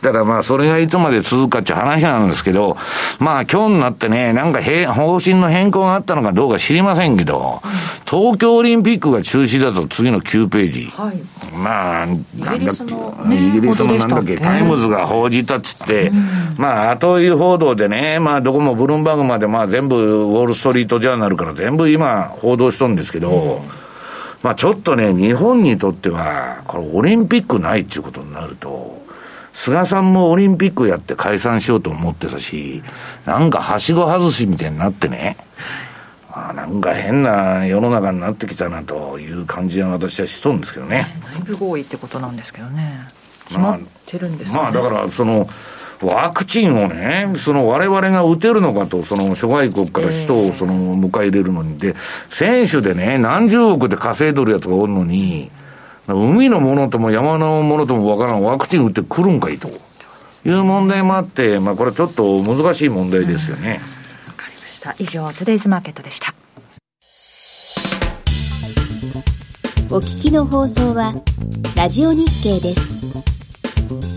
[0.02, 2.78] だからまあ、それがいつまで続くかっていう話なんですけど、
[3.20, 7.62] まあ、今日になってね、なんか方針の変更があったのかどうか知りませんけど、
[8.06, 10.86] 東京オリンピックが中止だと次の9ページ。
[10.96, 11.18] はい、
[11.56, 12.76] まあ、なんだっ
[13.28, 16.12] け、イギリスのなんだっけ、タイムズが報じたっつって、
[16.58, 23.62] まあ、後追い報道でね、まあ、どこもブルームバーグまでまあ全部ウォールストリートジャーナルから全部今報道しとるんですけど、
[24.44, 28.97] まあちょっとね、日本にとっては、これオリンピックないっていうことになると、
[29.58, 32.84] 菅さんもオリンピックやって解散しようと思ってたし、
[33.26, 35.36] なんかはしご外しみたいになってね、
[36.32, 41.08] あなんか変な世の中になってきたなという感じは私はしそうんですけどね。
[41.34, 43.00] 内部合意ってことなんですけどね。
[43.48, 45.50] 決まってるんですか、ね、まあ、まあ、だからその、
[46.04, 51.96] ワクチンをね、その我々が打てるのかと、その諸外国から人をその迎え入れるのに、で、
[52.30, 55.50] 選手でね、何十億で稼いどるやつがおるのに、
[56.14, 59.70] 海のものとも山のものともわからんワクチン打ってくるんかいと
[60.46, 63.72] いう問題もあって、まあこれちょっと難しい問題ですよね。
[63.72, 63.76] わ、
[64.30, 64.96] うん、かりました。
[65.00, 66.34] 以上、トゥデイズマーケットでした。
[69.90, 71.14] お聞きの放送は、
[71.76, 74.17] ラジオ日経です。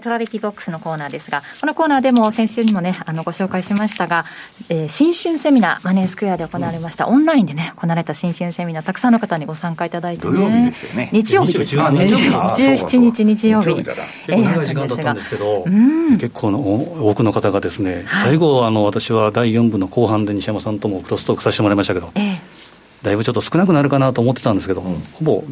[0.00, 4.24] トラリピボックスのコーナーですが、このコーナーでも先週にもね、あの、ご紹介しましたが、
[4.68, 10.72] えー、新春セミナー、マネースクエアで行われました、うん、オンラインでね、行われた新春セミナー、たくさんの方にご参加いただいてね。
[11.12, 12.06] 日曜日ですよね。
[12.06, 13.74] 17日日曜日。
[13.74, 22.38] 結構長い時間だったんですけど、えー、結構の多くの方がですね、はい、最後、あの、私は第4部の後半で西山さんともクロストークさせてもらいましたけど、えー、
[23.02, 25.44] だいぶちょっと少なくなるかなと思ってたんですけど、うん、ほぼ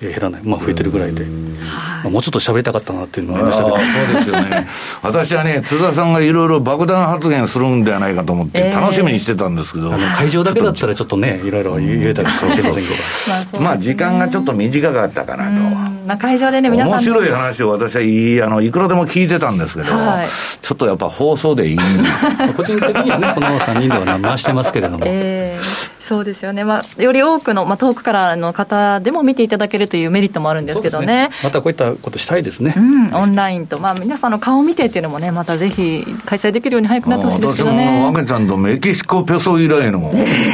[0.00, 3.76] 減らない、まあ、増えてるぐらいで、まあ、もうちょっと喋りたかったなっていうのがありましたけど。
[3.76, 4.66] そうですよね、
[5.02, 15.62] 私はね、津田さんがいろいろ爆弾発言するんではないかと思って、楽しみにしてたんですけど、えー、会場だけだったらちょっとね、いろいろ言えたりかもしれませんけど、まあ、時間がちょっと短かったかなと。
[15.62, 16.92] まあ、会場でね、皆さん。
[16.94, 20.28] 面白い話を私はいい、あの、いくらでも聞いてたんですけど、はい、
[20.62, 21.78] ちょっとやっぱ放送でいい
[22.56, 25.04] 個人的にはね、この3人では回してますけれども。
[25.06, 31.30] えーそうですよね、まあ、より多くの、まあ、遠くからの方でも見ていただけるというメリットもあるんですけどね、ね。
[31.44, 38.10] またこういったことしたいですね、うん、オンラインと、まあ、皆さんの顔を見てっていうのもね、またぜひ開催できるように早くなってほしいですけどね。
[38.10, 40.10] 私も、ちゃんとメキシコペソ以来の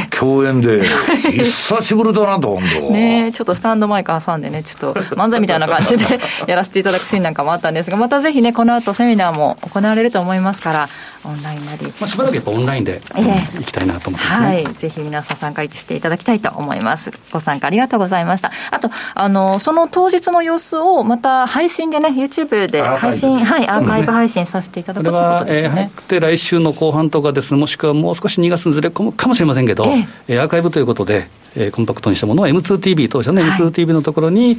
[0.09, 0.83] 共演で、
[1.31, 2.91] 久しぶりだなと、本当。
[2.91, 10.89] ねちょっとスタンドマイク挟んでね、ちょっと漫才みたいな感じでやらせていただくシーンなんかもあったんですが、またぜひね、この後セミナーも行われると思いますから、
[11.25, 17.11] オンラインなり、まあ、しばらくやっぱオンラインで行きたいなと思ってますね、はい、ぜひ皆さん参加していただきたいと思います。
[17.31, 18.51] ご参加ありがとうございました。
[18.71, 25.69] あとあのその当日の様子をまた配信でね YouTube で配信はいアーカイブ配信させていただくということですね。
[25.69, 27.53] これは、えー、早くて来週の後半とかです。
[27.55, 29.85] もしくはもう少し2月にずれ込むかもしれませんけど、
[30.27, 34.57] えー、アーカイブということで、えー、コンパクトにしたものは M2TV 当社の M2TV のところに、はい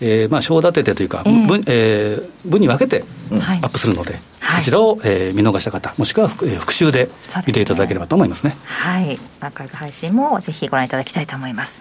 [0.00, 7.08] えーまあ、章立ててというか、えー、分えー、分に分けてアップするので、はい、こちらを、えー、見逃した方、もしくは復,、えー、復習で
[7.46, 8.50] 見ていただければと思いますね。
[8.50, 11.78] すねはい、アーカイブ配信もぜひご覧いただきたいと思います。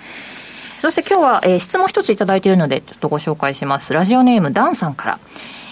[0.80, 3.94] そして今日は、えー、質問一ついただいているので、ちょっとご紹介します。
[3.94, 5.20] ラジオネームダンさんから。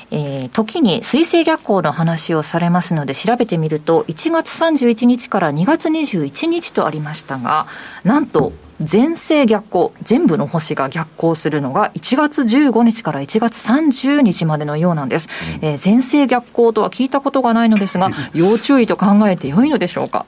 [0.10, 7.68] えー、時に水星逆行の話をされますので調べてみると1月31日から2月21日とありましたが
[8.06, 15.30] なんと全星逆行全部の星が逆行するのが1月15日から1月30日までのようなんです、
[15.62, 20.26] うん、えー、全星逆行とは聞いたことがないのですが要注意と考えてよいのでしょうか？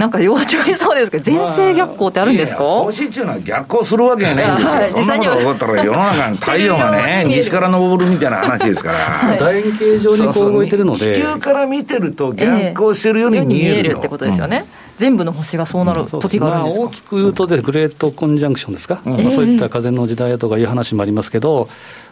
[0.00, 14.64] なんか要注意そうですけど、全盛逆行ってあるんですか、まあ、星っていうのは逆行するわけやないんですよ、はい、実際にそんなこと起こったら、世の中に 太陽がね、西から昇るみたいな話ですから、はい、楕円形状にこう動いてるので、地球から見てると、逆行してるように見える,、えー、見えるってことですよね。
[14.74, 21.70] うん全部の星がそうなる時があるんですか、まあ、大きく言うとで、グレートコンジャンクションですか、うんまあ、そういった風の時代とかいう話もありますけど、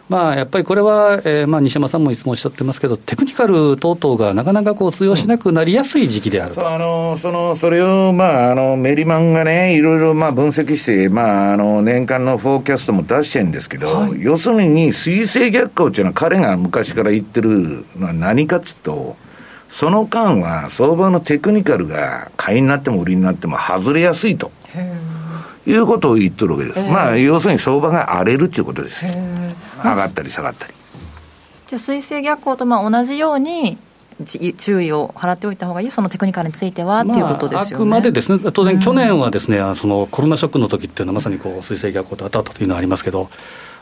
[0.09, 19.15] まあ、やっぱりこれは、えーまあ、西山さんもいつもおっしゃってますけど、テクニカル等々がなかなかこう通用しなくなりやすい時期であると、うん、あのそのそれを、まあ、あのメリマンがね、いろいろまあ分析して、まあ、あの年間のフォーキャストも出してるんですけど、はい、要するに水星逆行っていうのは、彼が昔から言ってるのは何かっつうと、
[19.69, 24.51] その間は相場のテクニカルが買いになっても売りになっても外れやすいと。
[25.67, 26.81] いうことを言ってるわけです。
[26.81, 29.11] まあ、要するに相場が荒れるっていうことですよ。
[29.83, 30.73] 上がったり下がったり。
[31.67, 33.77] じゃあ、水星逆行とまあ同じように、
[34.57, 43.29] 注意を払っておいたほうがいい、そのテクニカルについては、まあ、っていうことですよね、あ、くまでですね、当然、去年はですね、そのコロナショックの時っていうのは、まさにこう水星逆行と当たったというのはありますけど、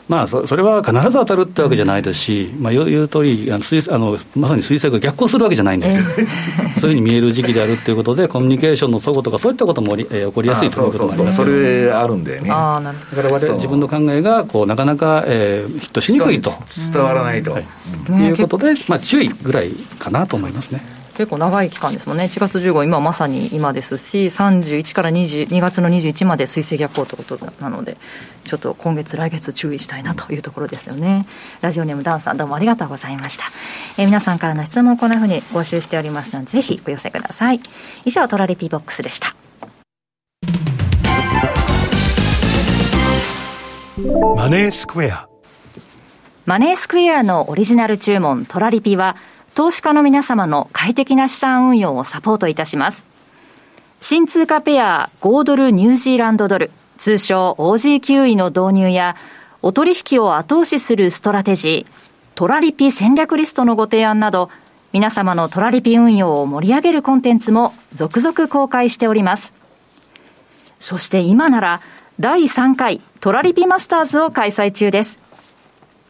[0.08, 12.50] まあそ、それは必ず当たるってわけじゃないですし、まあ、言う通りあの水あのまさに水星が逆行するわけじゃないんで、えー、そういうふうに見える時期であるということで、コミュニケーションの齟齬とか、そういったことも、えー、起こりやすいということもありますそれあるんだよね。
[12.50, 16.50] あなるほどだから自分の考えがこうなかなか、えー、ヒットしにくいと。
[16.92, 17.52] 伝わらないと。
[17.52, 17.64] はい、
[18.12, 20.97] いうことで、まあ、注意ぐらいかなと思いますね。
[21.18, 27.96] 結構長い期間ですもんね、1月15、今まさに今ですし、31から2 2月の21まで水星逆行ということなので、
[28.44, 31.26] ちょっと今月、来月注意したいなというところですよね。
[31.60, 33.46] ラジオネームダンさん、どうもありがとうございました。
[33.96, 37.58] えー、皆さんからの質問、こんなふうに募集しておりますので、ぜひお寄せください。
[38.04, 39.34] 以上、トラリピーボックスでした。
[44.36, 45.28] マネースクエア
[46.46, 49.16] マネースクエアのオリジナル注文トラリピは
[49.58, 53.04] 投資家の皆様の快適な資産運用をサポートいたします。
[54.00, 59.16] 新通貨ペア豪ドルニュージーランドドル、通称 OG9 位の導入や、
[59.60, 61.92] お取引を後押しするストラテジー、
[62.36, 64.48] トラリピ戦略リストのご提案など、
[64.92, 69.52] 皆様のトラリピ運用を盛り上げるコンテンツも続々公開しております。
[70.78, 71.80] そして今なら、
[72.20, 75.18] 第3回トラリピマスターズを開催中です。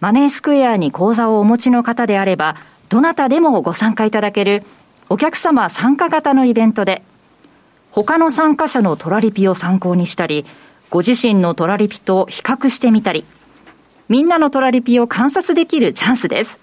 [0.01, 2.57] マネースクエアに口座をお持ちの方であれば、
[2.89, 4.63] どなたでもご参加いただける
[5.09, 7.03] お客様参加型のイベントで、
[7.91, 10.45] 他の参加者のトラリピを参考にしたり、
[10.91, 13.25] ご自身のトラリピと比較してみたり、
[14.09, 16.59] みんなのトラリピを観察できるチャンスです。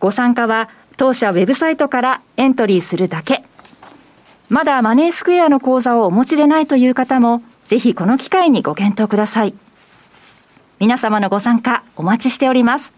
[0.00, 3.44] ご参加は当社ウェブサイトからエントリーするだけ。
[4.48, 9.54] まだマネースクエアの口座をお持ちでないという方も、ぜひこの機会にご検討ください。
[10.78, 12.92] 皆様のご参加お待ちしております。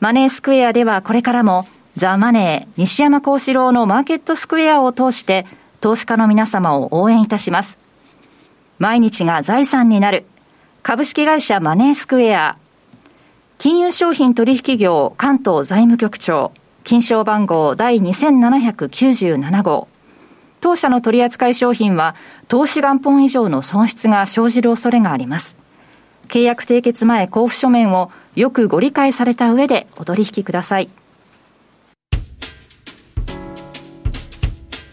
[0.00, 5.46] マネースクエアではこれからもザ・マネー西山幸四郎のマーケットスクエアを通して
[5.80, 7.78] 投資家の皆様を応援いたします。
[8.78, 10.24] 毎日が財産になる
[10.82, 12.56] 株式会社マネースクエア
[13.58, 16.52] 金融商品取引業関東財務局長
[16.82, 19.88] 金賞番号第2797号
[20.60, 22.16] 当社の取扱い商品は
[22.48, 25.56] 投資元本以上の損失が生じる恐れがあります。
[26.28, 30.90] 契約締結前交付書面をよくご理解された上でお取引ください。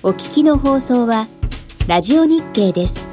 [0.03, 1.27] お聞きの放送は、
[1.87, 3.10] ラジオ日経です。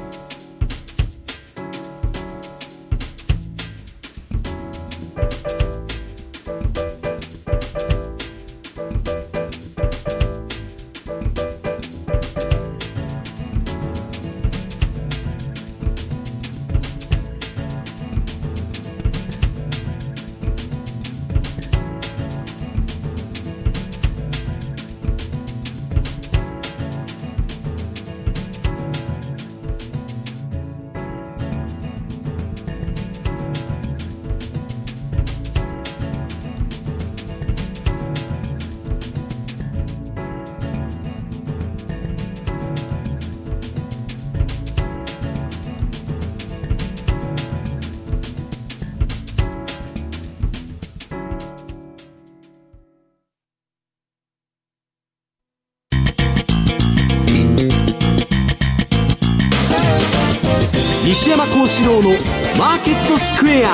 [63.39, 63.73] クエア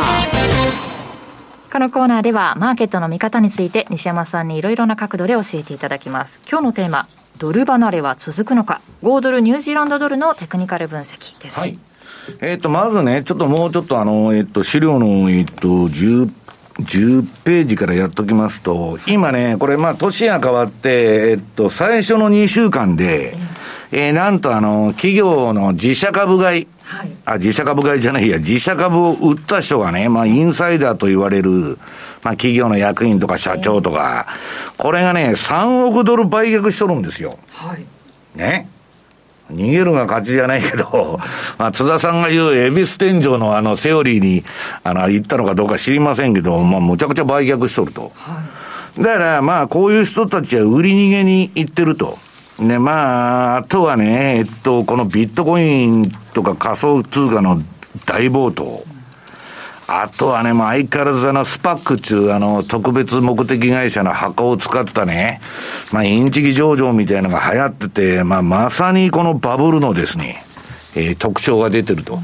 [1.74, 6.39] このコーナーではマーケットの見方について西山さんにいろいろな角度で教えていただきます。
[6.47, 7.07] 今日のテーマ
[7.39, 8.80] ドル離れは続くのか。
[9.01, 11.59] 5ドルニュージーランドドルのテクニカル分析です。
[11.59, 11.80] はい。
[12.41, 16.32] えっ、ー、とまずねちょっともうちょっとあのえっ、ー、と資料のえっ、ー、と10
[16.76, 23.36] 10ページからやっときますと、今ね、これまあ年が変わって、えっと、最初の2週間で、
[23.91, 31.79] えー、なんとあの、企業の自社株買い、はい、あ、自社株買いじゃないや、自社株を売った人がね、まあ、インサイダーと言われる、
[32.21, 34.27] まあ、企業の役員とか社長とか、
[34.77, 37.39] これがね、3億ドル売却しとるんですよ。
[37.49, 37.86] はい。
[38.38, 38.69] ね。
[39.51, 41.19] 逃げるが勝ちじゃないけど、
[41.57, 44.43] まあ、津田さんが言う恵比寿天井のあのセオリーに、
[44.83, 48.11] あの、言ったのかどうか知りませんけど、まあ、むちゃくちゃ売却しとると。
[48.15, 48.41] は
[48.99, 52.19] い、だから、まあ、こういう人たちは売り逃げに行ってると。
[52.59, 57.61] ね、まあ、あとはね、えっと、このビットコインとか仮想通貨の
[58.05, 58.83] 大暴騰。
[59.87, 65.41] あとはね、まあ、相変わらずあの、スパック中あの、特別目的会社の箱を使ったね、
[65.91, 70.43] まあ、インチキ上場みたいなのが流行ってて、まあ、まさにこのバブルのですね、
[70.95, 72.19] えー、特徴が出てると。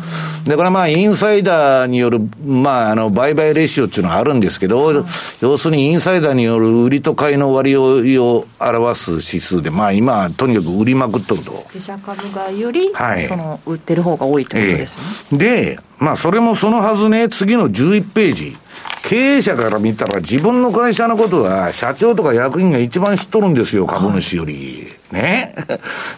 [0.45, 5.05] だからまあ、インサイダーによる、まあ、あの、売買レシオっていうのはあるんですけど、
[5.41, 11.65] 要するにインサイダーによる売りと買いの割合を表す指数で、まあ今、とにかく売りまくっとると。
[11.73, 15.07] 自社株買いより、はい、その、売ってる方が多いということですよね。
[15.31, 18.57] えー、で、まあ、それもそのはずね、次の11ページ。
[19.03, 24.87] 経営者から見たら自分の会社のことは社長とか役員が一番知っとるんですよ、株主より。
[25.11, 25.53] ね。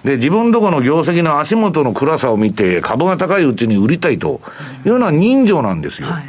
[0.04, 4.42] で、自分とこの業績の足元の暗さを見て株が高いうちに売りたいと
[4.86, 6.10] いうのは人情なんですよ。
[6.10, 6.26] はい、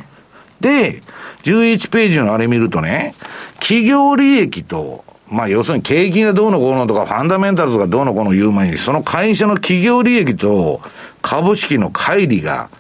[0.61, 1.03] で、
[1.43, 3.15] 11ページのあれ見るとね、
[3.61, 10.81] 企業利益と、まあ要するに景気がどうのこうのとかファンダメンタルズがどうのこうの言う前に、その会社の企業利益と
[11.21, 12.71] 株式の乖離が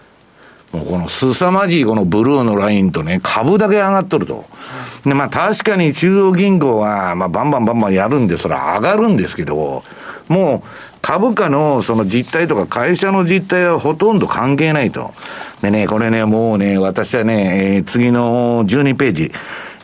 [0.81, 4.45] この凄まじいこのブルーのラインとね、株だけ上がっとると。
[5.05, 9.85] で、まあ確かに中央銀行は、まあバンバンバンバンやるんで、それは上がるんですけど、
[10.29, 10.69] もう
[11.03, 15.13] 株価のその実態とか会社の実態はほとんど関係ないと。
[15.61, 19.33] でね、これね、もうね、私はね、えー、次の12ページ。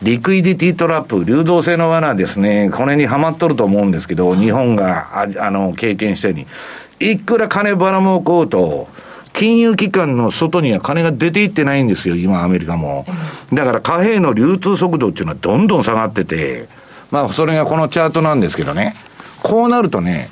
[0.01, 6.47] リクイディティトラップ、流動性の罠ですね、これにはまっとると思うんですけど、日本が、ああの、経験したように、
[6.99, 8.87] いくら金ばらもこうと、
[9.33, 13.05] 金融機関の外には金が出ていってないんですよ、今アメリカも。
[13.53, 16.67] だから貨幣の流通速度っていうのはどんどん下がってて、
[17.11, 18.95] まあそれがこのチャートなんですけどね。
[19.43, 20.29] こうなるとね、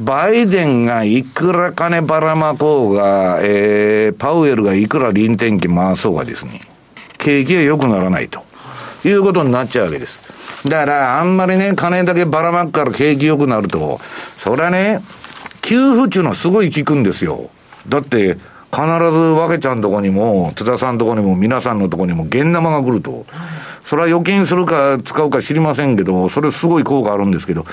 [0.00, 6.60] バイデンがいくら金ばらまこうが、えー、パウエルがいくら臨転機回そうがですね、
[7.18, 8.44] 景気が良くならないと
[9.04, 10.22] いうことになっちゃうわけです。
[10.68, 14.00] だから、あんまりね、金だけばらまくから景気良くなると、
[14.38, 15.00] それはね、
[15.62, 17.50] 給付っていうのはすごい効くんですよ。
[17.88, 18.36] だって、
[18.70, 23.24] 必ずわけちゃんとこにも、津田さんとこにも、皆さんのとこにも、現玉が来ると。
[23.82, 27.64] それは預金するか使うか知りませんけど、それすごい効果あるんですけど、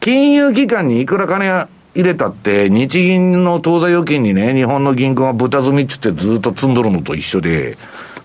[0.00, 1.46] 金融機関にいくら金
[1.94, 7.78] 入れたって、日銀の当座預金にね、日本の銀行が豚積みっつってずっと積んどるのと一緒で、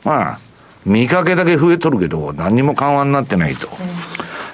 [0.03, 0.39] まあ、
[0.85, 3.69] 見かけだけ増えとるけど、何にも緩和になってないと。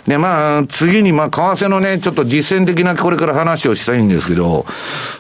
[0.08, 4.66] で、まあ、次に、まあ、為替のね、ちょっと実践的なこれから話をしたいんですけど、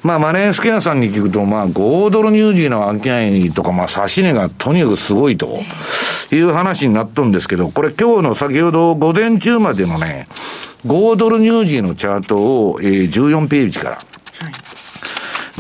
[0.03, 5.61] まあ、マネースケアさんに聞くと、まあ、5ドルニュージーの商いとか、まあ、差し値がとにかくすごいと
[6.31, 10.27] いう話になっとるんですけど、これ今日の先ほど午前中までのね、
[10.86, 12.38] 5ドルニュージーのチャート
[12.71, 13.97] を、えー、14ページから、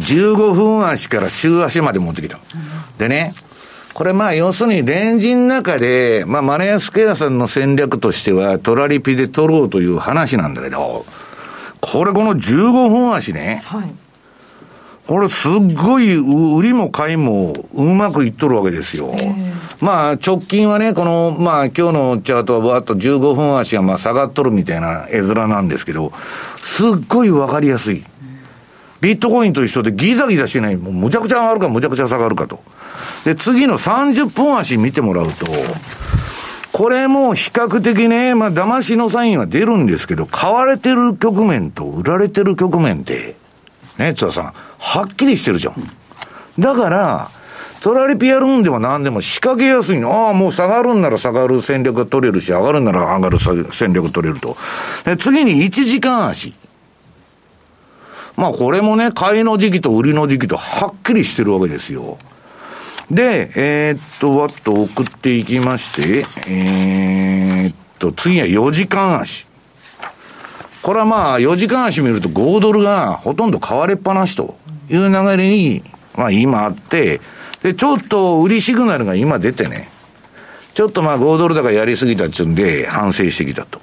[0.01, 2.39] 15分足から週足まで持ってきた。
[2.97, 3.33] でね、
[3.93, 11.05] これまあ要するにレンジの中で、まあマネースケアさんの戦略としてはトラリピで取ろうという話なんだけど、
[11.79, 13.93] これこの15分足ね、はい、
[15.05, 16.15] これすっごい
[16.57, 19.13] 売りも買いもうまくいっとるわけですよ。
[19.79, 26.13] まあ直近はね、この、まあ今日のチャートはわっと15分足がまあ下がっとるみたいな絵面なんですけど、
[26.57, 28.03] すっごいわかりやすい。
[29.01, 30.77] ビットコインと一緒でギザギザしない。
[30.77, 32.63] もうむちゃくちゃ上がるかむちゃくちゃ下がるかと。
[33.25, 35.45] で、次の30分足見てもらうと、
[36.71, 43.35] これも比較的ね、まあ、騙しのサインは出るんですけど、買われてる局面と売られてる局面って、
[43.97, 45.75] ね、津田さん、はっきりしてるじゃん。
[46.59, 47.29] だから、
[47.83, 50.27] トラリピやるんでも何でも仕掛けやすいの。
[50.27, 53.39] ああ、もう下がるんなら下がる戦略が取れるし、上がるんなら上がる
[53.71, 54.55] 戦略取れると。
[55.03, 56.53] で次に1時間足。
[58.37, 62.17] まあこれもね、買いの時期と売りの時期とはっきりしてるわけですよ。
[63.11, 69.45] で、えー、っと、わっと送っていきまして、えー、っと、次は4時間足。
[70.81, 74.57] これはまあ、4時間足見ると5ドルがほとんど買われっぱなしと
[74.89, 75.81] いう流れに
[76.15, 77.21] まあ今あって、
[77.61, 79.89] で、ちょっと売りシグナルが今出てね、
[80.73, 83.81] ちょっとまあ5ドル高やりすぎたっちゅうんで反省してきたと。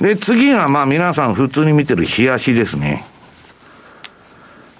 [0.00, 3.04] で、次がまあ皆さん普通に見てる冷やしですね。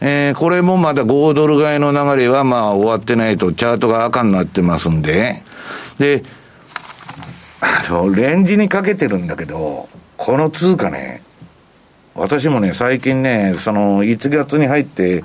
[0.01, 5.43] えー、これもまだ5ドル買いの流れはまあ終わってないと、チャートが赤になってますんで、
[5.99, 6.23] で、
[8.15, 11.23] レンジにかけてるんだけど、この通貨ね、
[12.15, 15.23] 私もね、最近ね、その、1月に入って、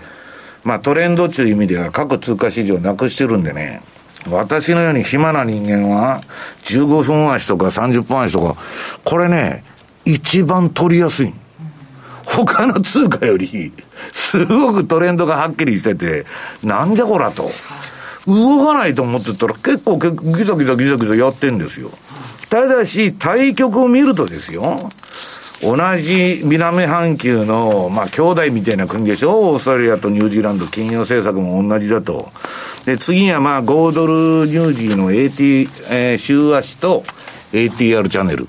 [0.63, 3.81] まあトレンドという意味では各通貨市場なくしてるんでね、
[4.29, 6.21] 私のように暇な人間は、
[6.65, 8.55] 15分足とか30分足とか、
[9.03, 9.63] これね、
[10.03, 11.33] 一番取りやすい。
[12.43, 13.71] 他の通貨より、
[14.11, 16.25] すごくトレンドがはっきりしてて、
[16.63, 17.49] なんじゃこらと。
[18.27, 21.91] 動かないと思ってたら結構ギザギザギザギザやってんですよ。
[22.49, 24.89] ただし、対局を見るとですよ、
[25.61, 32.31] 同じ南半球の、まあ、兄弟みたいな国でしょオーストラリアとニュージーランド、金融政策も同じだと。
[32.85, 34.13] で、次はまあ、5ドル
[34.47, 37.03] ニュージーの AT、えー、週足と
[37.51, 38.47] ATR チャンネル。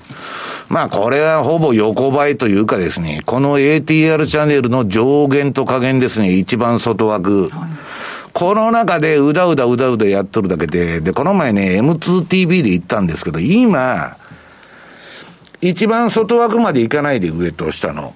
[0.69, 7.49] まあ、これはほぼ横ばいというかですね、この ATR チャンネルの上限と下限ですね、一番外枠。
[7.49, 7.69] はい
[8.37, 14.15] この中でうだうだうだうだやっとるだけで、で、この前ね、M2TV で行ったんですけど、今、
[15.59, 18.13] 一番外枠まで行かないで上と下の。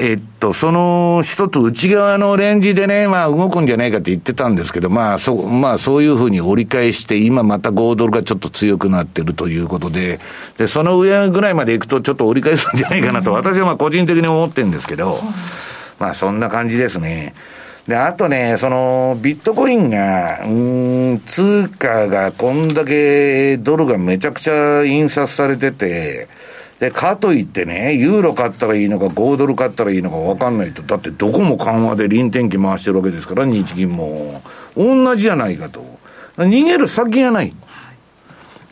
[0.00, 10.20] えっと、その一つ内側のレンジでね、まあ動くんじゃないかって言ってたんですけど、まあそ、まあそういうふうに折り返して、今また5ドルがちょっと強くなってるということで、
[10.56, 15.18] で、その上ぐらいまで行くとちょっと折り返すんじゃないかなと、 私はまあ個人的に思ってるんですけど、
[15.98, 17.34] まあそんな感じですね。
[17.88, 26.28] で、あとね、その、ビットコインが、うん、通貨がこんだけドルがめちゃくちゃ印刷されてて、
[26.80, 30.82] で、かといってね、ユーロ買ったらいいのか、5ドル買ったらいいのか分かんないと。
[30.82, 34.42] だってどこも緩和で臨転機回してるわけですから、日銀も。
[34.76, 35.84] 同じじゃないかと。
[36.36, 37.52] 逃げる先がない。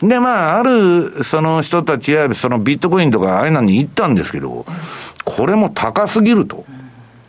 [0.00, 4.66] で、まあ、ある、その人たちや、そのビットコインとかああいうのに行ったんですけど、
[5.24, 6.64] これも高すぎると。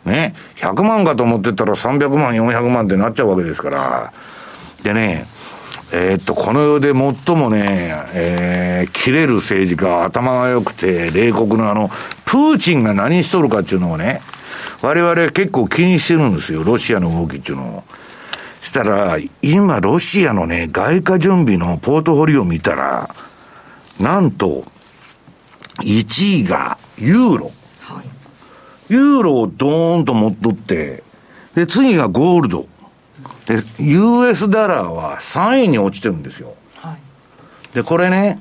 [0.04, 0.34] ね。
[0.56, 4.12] 100万かと思ってたら300万、400万ってなっちゃうわけですから。
[4.84, 5.26] でね、
[5.90, 7.64] えー、っと、この世で最もね、
[8.12, 11.88] えー、切れる政治家、頭が良くて、冷酷なあの、
[12.26, 14.20] プーチンが何しとるかっていうのをね、
[14.82, 17.84] 我々結構気にしてるんですよ、ロシアの動きっていうのを。
[18.60, 23.08] したら、今、ロシアのね、外貨準備のポートフォリオを見たら、
[23.98, 24.64] なんと、
[25.80, 27.52] 1位がユーロ。
[27.80, 31.02] はい、ユーロをドーンと持っとって、
[31.54, 32.66] で、次がゴールド。
[33.48, 36.54] で、US ダラーは3位に落ちてるんですよ。
[36.76, 36.96] は
[37.72, 38.38] い、で、これね、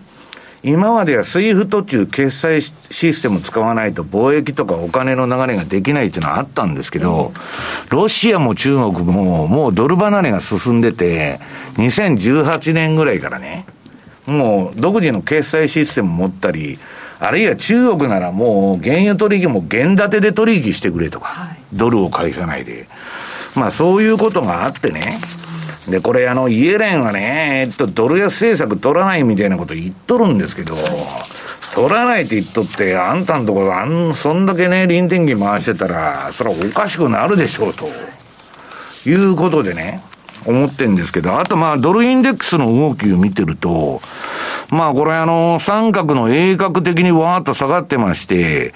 [0.64, 7.32] 今までは SWIFT っちゅう決済システム使わないと貿易とかお金の流れができないっていうのはあったんですけど、
[7.90, 11.40] ロシアも中国ももうドル離れが進んでて、
[11.76, 13.66] 2018年ぐらいからね、
[14.26, 16.78] もう独自の決済システム持ったり、
[17.20, 22.88] あるいは中国ならもう原油取引も原建てで取引してくれとか、はい、ドルを返さないで。
[23.58, 25.20] まあそういうことがあってね。
[25.90, 30.76] で、これあの、イエレンはね、えっと、ドル安政策取らないみたいなこと言っとるんですけど、
[31.74, 37.88] 取らないって言っとって、あんたんところ、あん、そんだけね、臨転機回してたら、それはおかしくなるでしょうと。
[39.06, 40.02] いうことでね、
[40.48, 44.02] 思ってんですけど、あとまあ、ドルインデックスの動きを見てると、
[44.70, 48.74] まあこれあの、三角の鋭角的にわーっと下がってまして、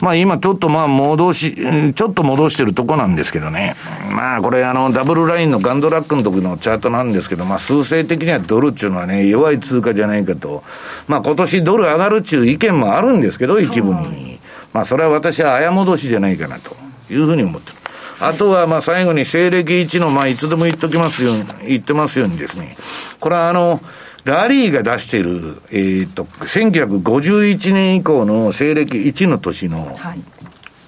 [0.00, 3.74] まあ今ちょっとまあ戻し、ちょっと戻してるとこなんですけどね。
[4.14, 10.62] まあこれあの、ダブルラインのガンドラックの時のチャートなんですけど、まあ数勢的にはドルっていうのはね、弱い通貨じゃないかと。
[11.08, 14.38] まあ今年ドル上がるっていう意見もあるんですけど、一部に。
[14.72, 16.76] まあそれは私はあや戻しじゃないかなと
[17.10, 17.81] いうふうに思ってる。
[18.22, 22.76] あとは、まあ、最後に西暦1の、まあ、いつでも言っときますように、言ってますようにですね、
[23.18, 23.80] これはあの、
[24.24, 30.20] ラリーが出している、えっ、ー、と、1951年以降の西暦1の年の、はい、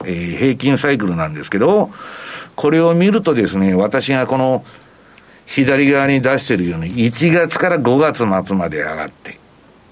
[0.05, 1.91] えー、平均サイクルなんですけど、
[2.55, 4.65] これを見るとですね、私がこの
[5.47, 9.41] 左側に出しているように、1月から5月末まで上がって、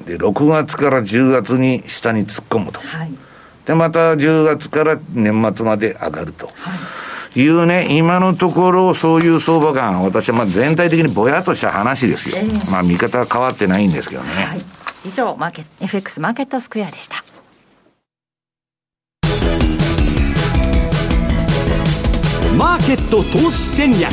[0.06, 2.78] で、6月から10月に下に突っ込むと。
[2.78, 3.10] はい、
[3.66, 6.46] で、また10月から年末まで上がると。
[6.46, 7.01] はい
[7.34, 12.36] いうね、今のところ、そういう相場感、私はまあ全体的にぼやっとした話ですよ。
[12.38, 14.28] えー、まあ見方は変わってないんですけどね。
[14.32, 14.60] はい、
[15.08, 17.24] 以上、マーケット、FX マーケットスクエアでした。
[22.56, 24.12] マーケット投資戦略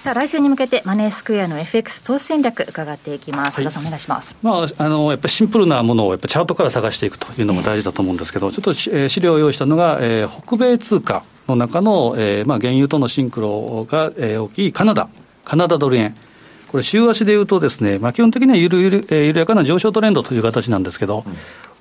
[0.00, 15.10] さあ来週に向けてマネースクエアの FX 投資戦略伺っていきます、はい、お願いします、まあ、あのやっぱりシンプルなものをやっぱチャートから探していくというのも大事だと思うんですけど、ちょっと、えー、資料を用意したのが、えー、北米通貨の中の、えーまあ、原油とのシンクロが、えー、大きいカナダ
[15.44, 16.14] カナダドル円。
[16.68, 21.36] これ、週足でいうとですね、まあ、基本的にはゆるゆる、えー、緩やかな上昇トレンドという形なんですけど、うん、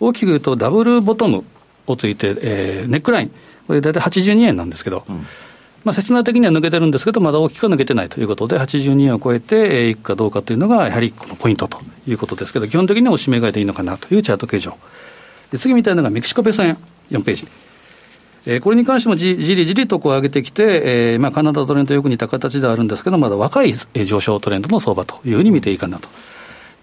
[0.10, 1.46] 大きく言うとダブルボトム
[1.88, 3.32] をついて、えー、ネックライン。
[3.68, 5.26] これ大体82円なんですけど、うん
[5.84, 14.78] まあ、切断的には抜けてるんですけど、まだ大きくは抜けてないということで、82円を超えていくかどうかというのが、やはりこのポイントということですけど、基本的には押し目買いでいいのかなというチャート形状。
[15.52, 16.78] で次みたいなのがメキシコペソ円、
[17.12, 17.48] 4ページ。
[18.46, 20.82] えー、これに関してもじじりじりとこう上げてきて、
[21.14, 23.74] えーまあ、カナダトレンドよく似た形ではあるんですけど、まだ若い
[24.06, 26.08] 上昇トレンドの相場というふうに見ていいかなと。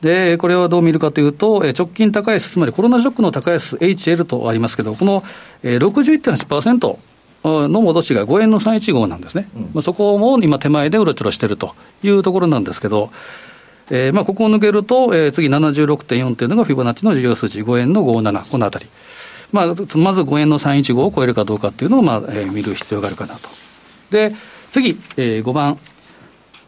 [0.01, 5.23] で、これはどう見るかというと、直近高安、つまりコロナショックの高安 HL とありますけど、この
[5.63, 6.99] 61.8%、
[7.69, 13.11] の戻しが5円の315なんですね、うん、まあ、そこも今、手前でうろちょろしてるというところなんですけど、
[13.91, 18.87] えー、まあここを抜けると、えー、次76.4というのがフィボナッチの事業数値、5円の57、このあたり、
[19.53, 23.49] まあ、まず5円の315を超えるかどうかっていうのを、まあえー、見る必要があるかなと。
[24.11, 24.33] で
[24.71, 25.79] 次、えー、5番、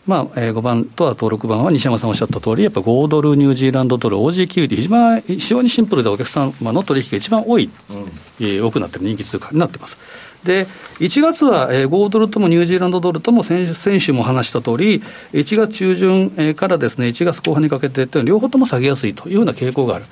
[0.08, 7.96] まあえー、5番とあと6番は西山さんおっしゃった通り、やっぱ5ドル、ニュージーランドドル、OG で一番非常にシンプルでお客様の取引が一番多い、うん
[8.40, 9.98] えー、多くなってる人気通貨になってます。
[10.44, 10.64] で
[11.00, 15.02] 1月は、えー、5ドルともニュージーランドドルとも先先週も話した通り、
[15.34, 20.06] 1月中旬、えー、からですね1月後半にかけて両方とも下げやすいというような傾向がある。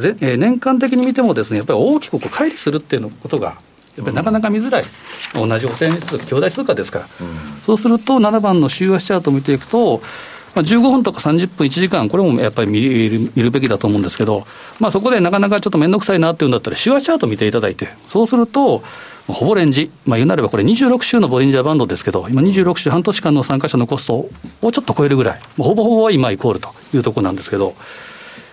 [0.00, 3.58] ぜえー、年間的に見てもですねやっぱり大きくこう乖離するっていうことが
[4.00, 4.84] やっぱりなかなか見づらい、
[5.34, 10.02] うん、同じ汚染数、兄弟通貨ですから、うん、そうすると7番の週足チャートを見ていくと、
[10.54, 14.46] まあ、15分とか30分、1時間、これもやっぱり見る見るべきだと思うんですけど、
[14.80, 18.82] まあ、そこでなかなかちょっと面倒くさいなっていうんだったら、週足チャート見ていただいて、そうすると、
[19.28, 24.14] ほぼレンジ、まあ、言うなればこれ26週のボリンジャーバンドですけど、今26週半年間の参加者のコスト
[24.62, 27.74] をちょっと超えるぐらい、ほぼほぼは今イコールというところなんですけど、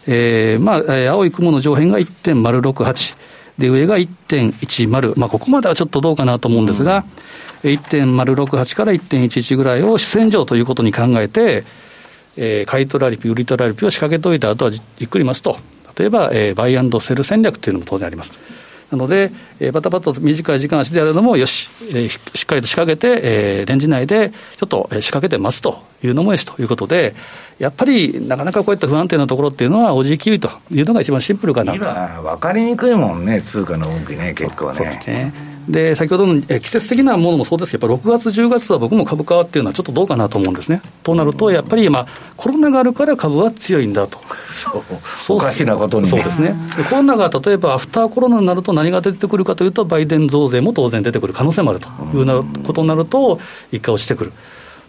[0.06, 3.27] えー、まあ、えー、青い雲の上辺が1.068。
[3.58, 7.06] で、上が1.10、まあ、ここまではちょっとどうかなと思うんですが、
[7.64, 11.64] うん、1.068から1.11ぐらいを主戦場ということに考えて、
[12.38, 15.58] えー、買い取られピ、売り取られピを仕掛けといた後はじっくり待つと。
[15.98, 18.40] 例えば、えー、バイアンドセル戦略というのも当然あります。
[18.92, 27.14] なので、えー、バタバタと短い時間足でやるのもよし、えー、しっかりと仕掛けて、えー、レンジ内でちょっと仕掛けてますというのもよしということで、
[27.60, 31.78] やっぱりなかなかこういった不安定なところっていうのは、おじきというのが一番シンプルかなと。
[31.78, 34.78] 今、分かりにくいもんね、通貨の動きね、結構ね。
[34.78, 40.82] そうですねで先ほどの季節的なものもそうですけど、やっぱ6月、10月は僕も株価っていうのはちょっとどうかなと思うんですね。
[41.04, 42.08] となると、やっぱり今、
[42.38, 44.20] コロナがあるから株は強いんだと。
[44.48, 46.84] そうおかしなことに、ね、そうですねで。
[46.84, 53.40] コロナが例えばアフターコロナになると何が出てくるかというと、バイデン増税も当然出てくる可能性もあるというなことになると、
[53.72, 54.34] 一回落ちてくる。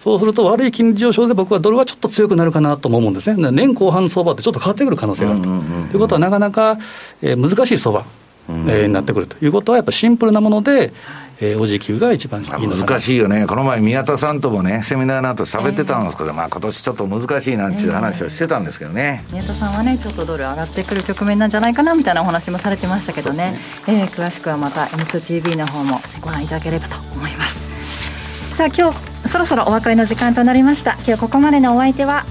[0.00, 5.48] そうすると、悪い金利上昇で僕はドルはちょっと強くなるかなと思うんですね、年後半相場ってちょっと変わってくる可能性があると。
[5.48, 5.50] と
[5.94, 6.78] いうことは、なかなか、
[7.20, 8.04] えー、難しい相場、
[8.48, 10.92] えー、になってくるということは、やっぱりシンプルなもので、
[11.40, 23.58] えー、OG 級が一番いいの難しいよね、この前、宮田さんともね、セミナーの後喋ってたんですけど、えー、まあ今年ちょっと難しいなんていう話をしてたんですけどね、えー、宮田さんはね、ちょっとドル上がってくる局面なんじゃないかなみたいなお話もされてましたけどね、ね。
[23.86, 28.56] えー、詳しくはまた M2TV の方もご覧いただければと思います。
[28.56, 30.94] さあ今日そろそろお別れの時間となりました。
[31.06, 32.24] 今日ここまでのお相手は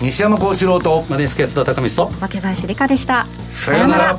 [0.00, 3.26] 西山幸四郎とマネースケ田高見と若林理香でした。
[3.50, 4.18] さようなら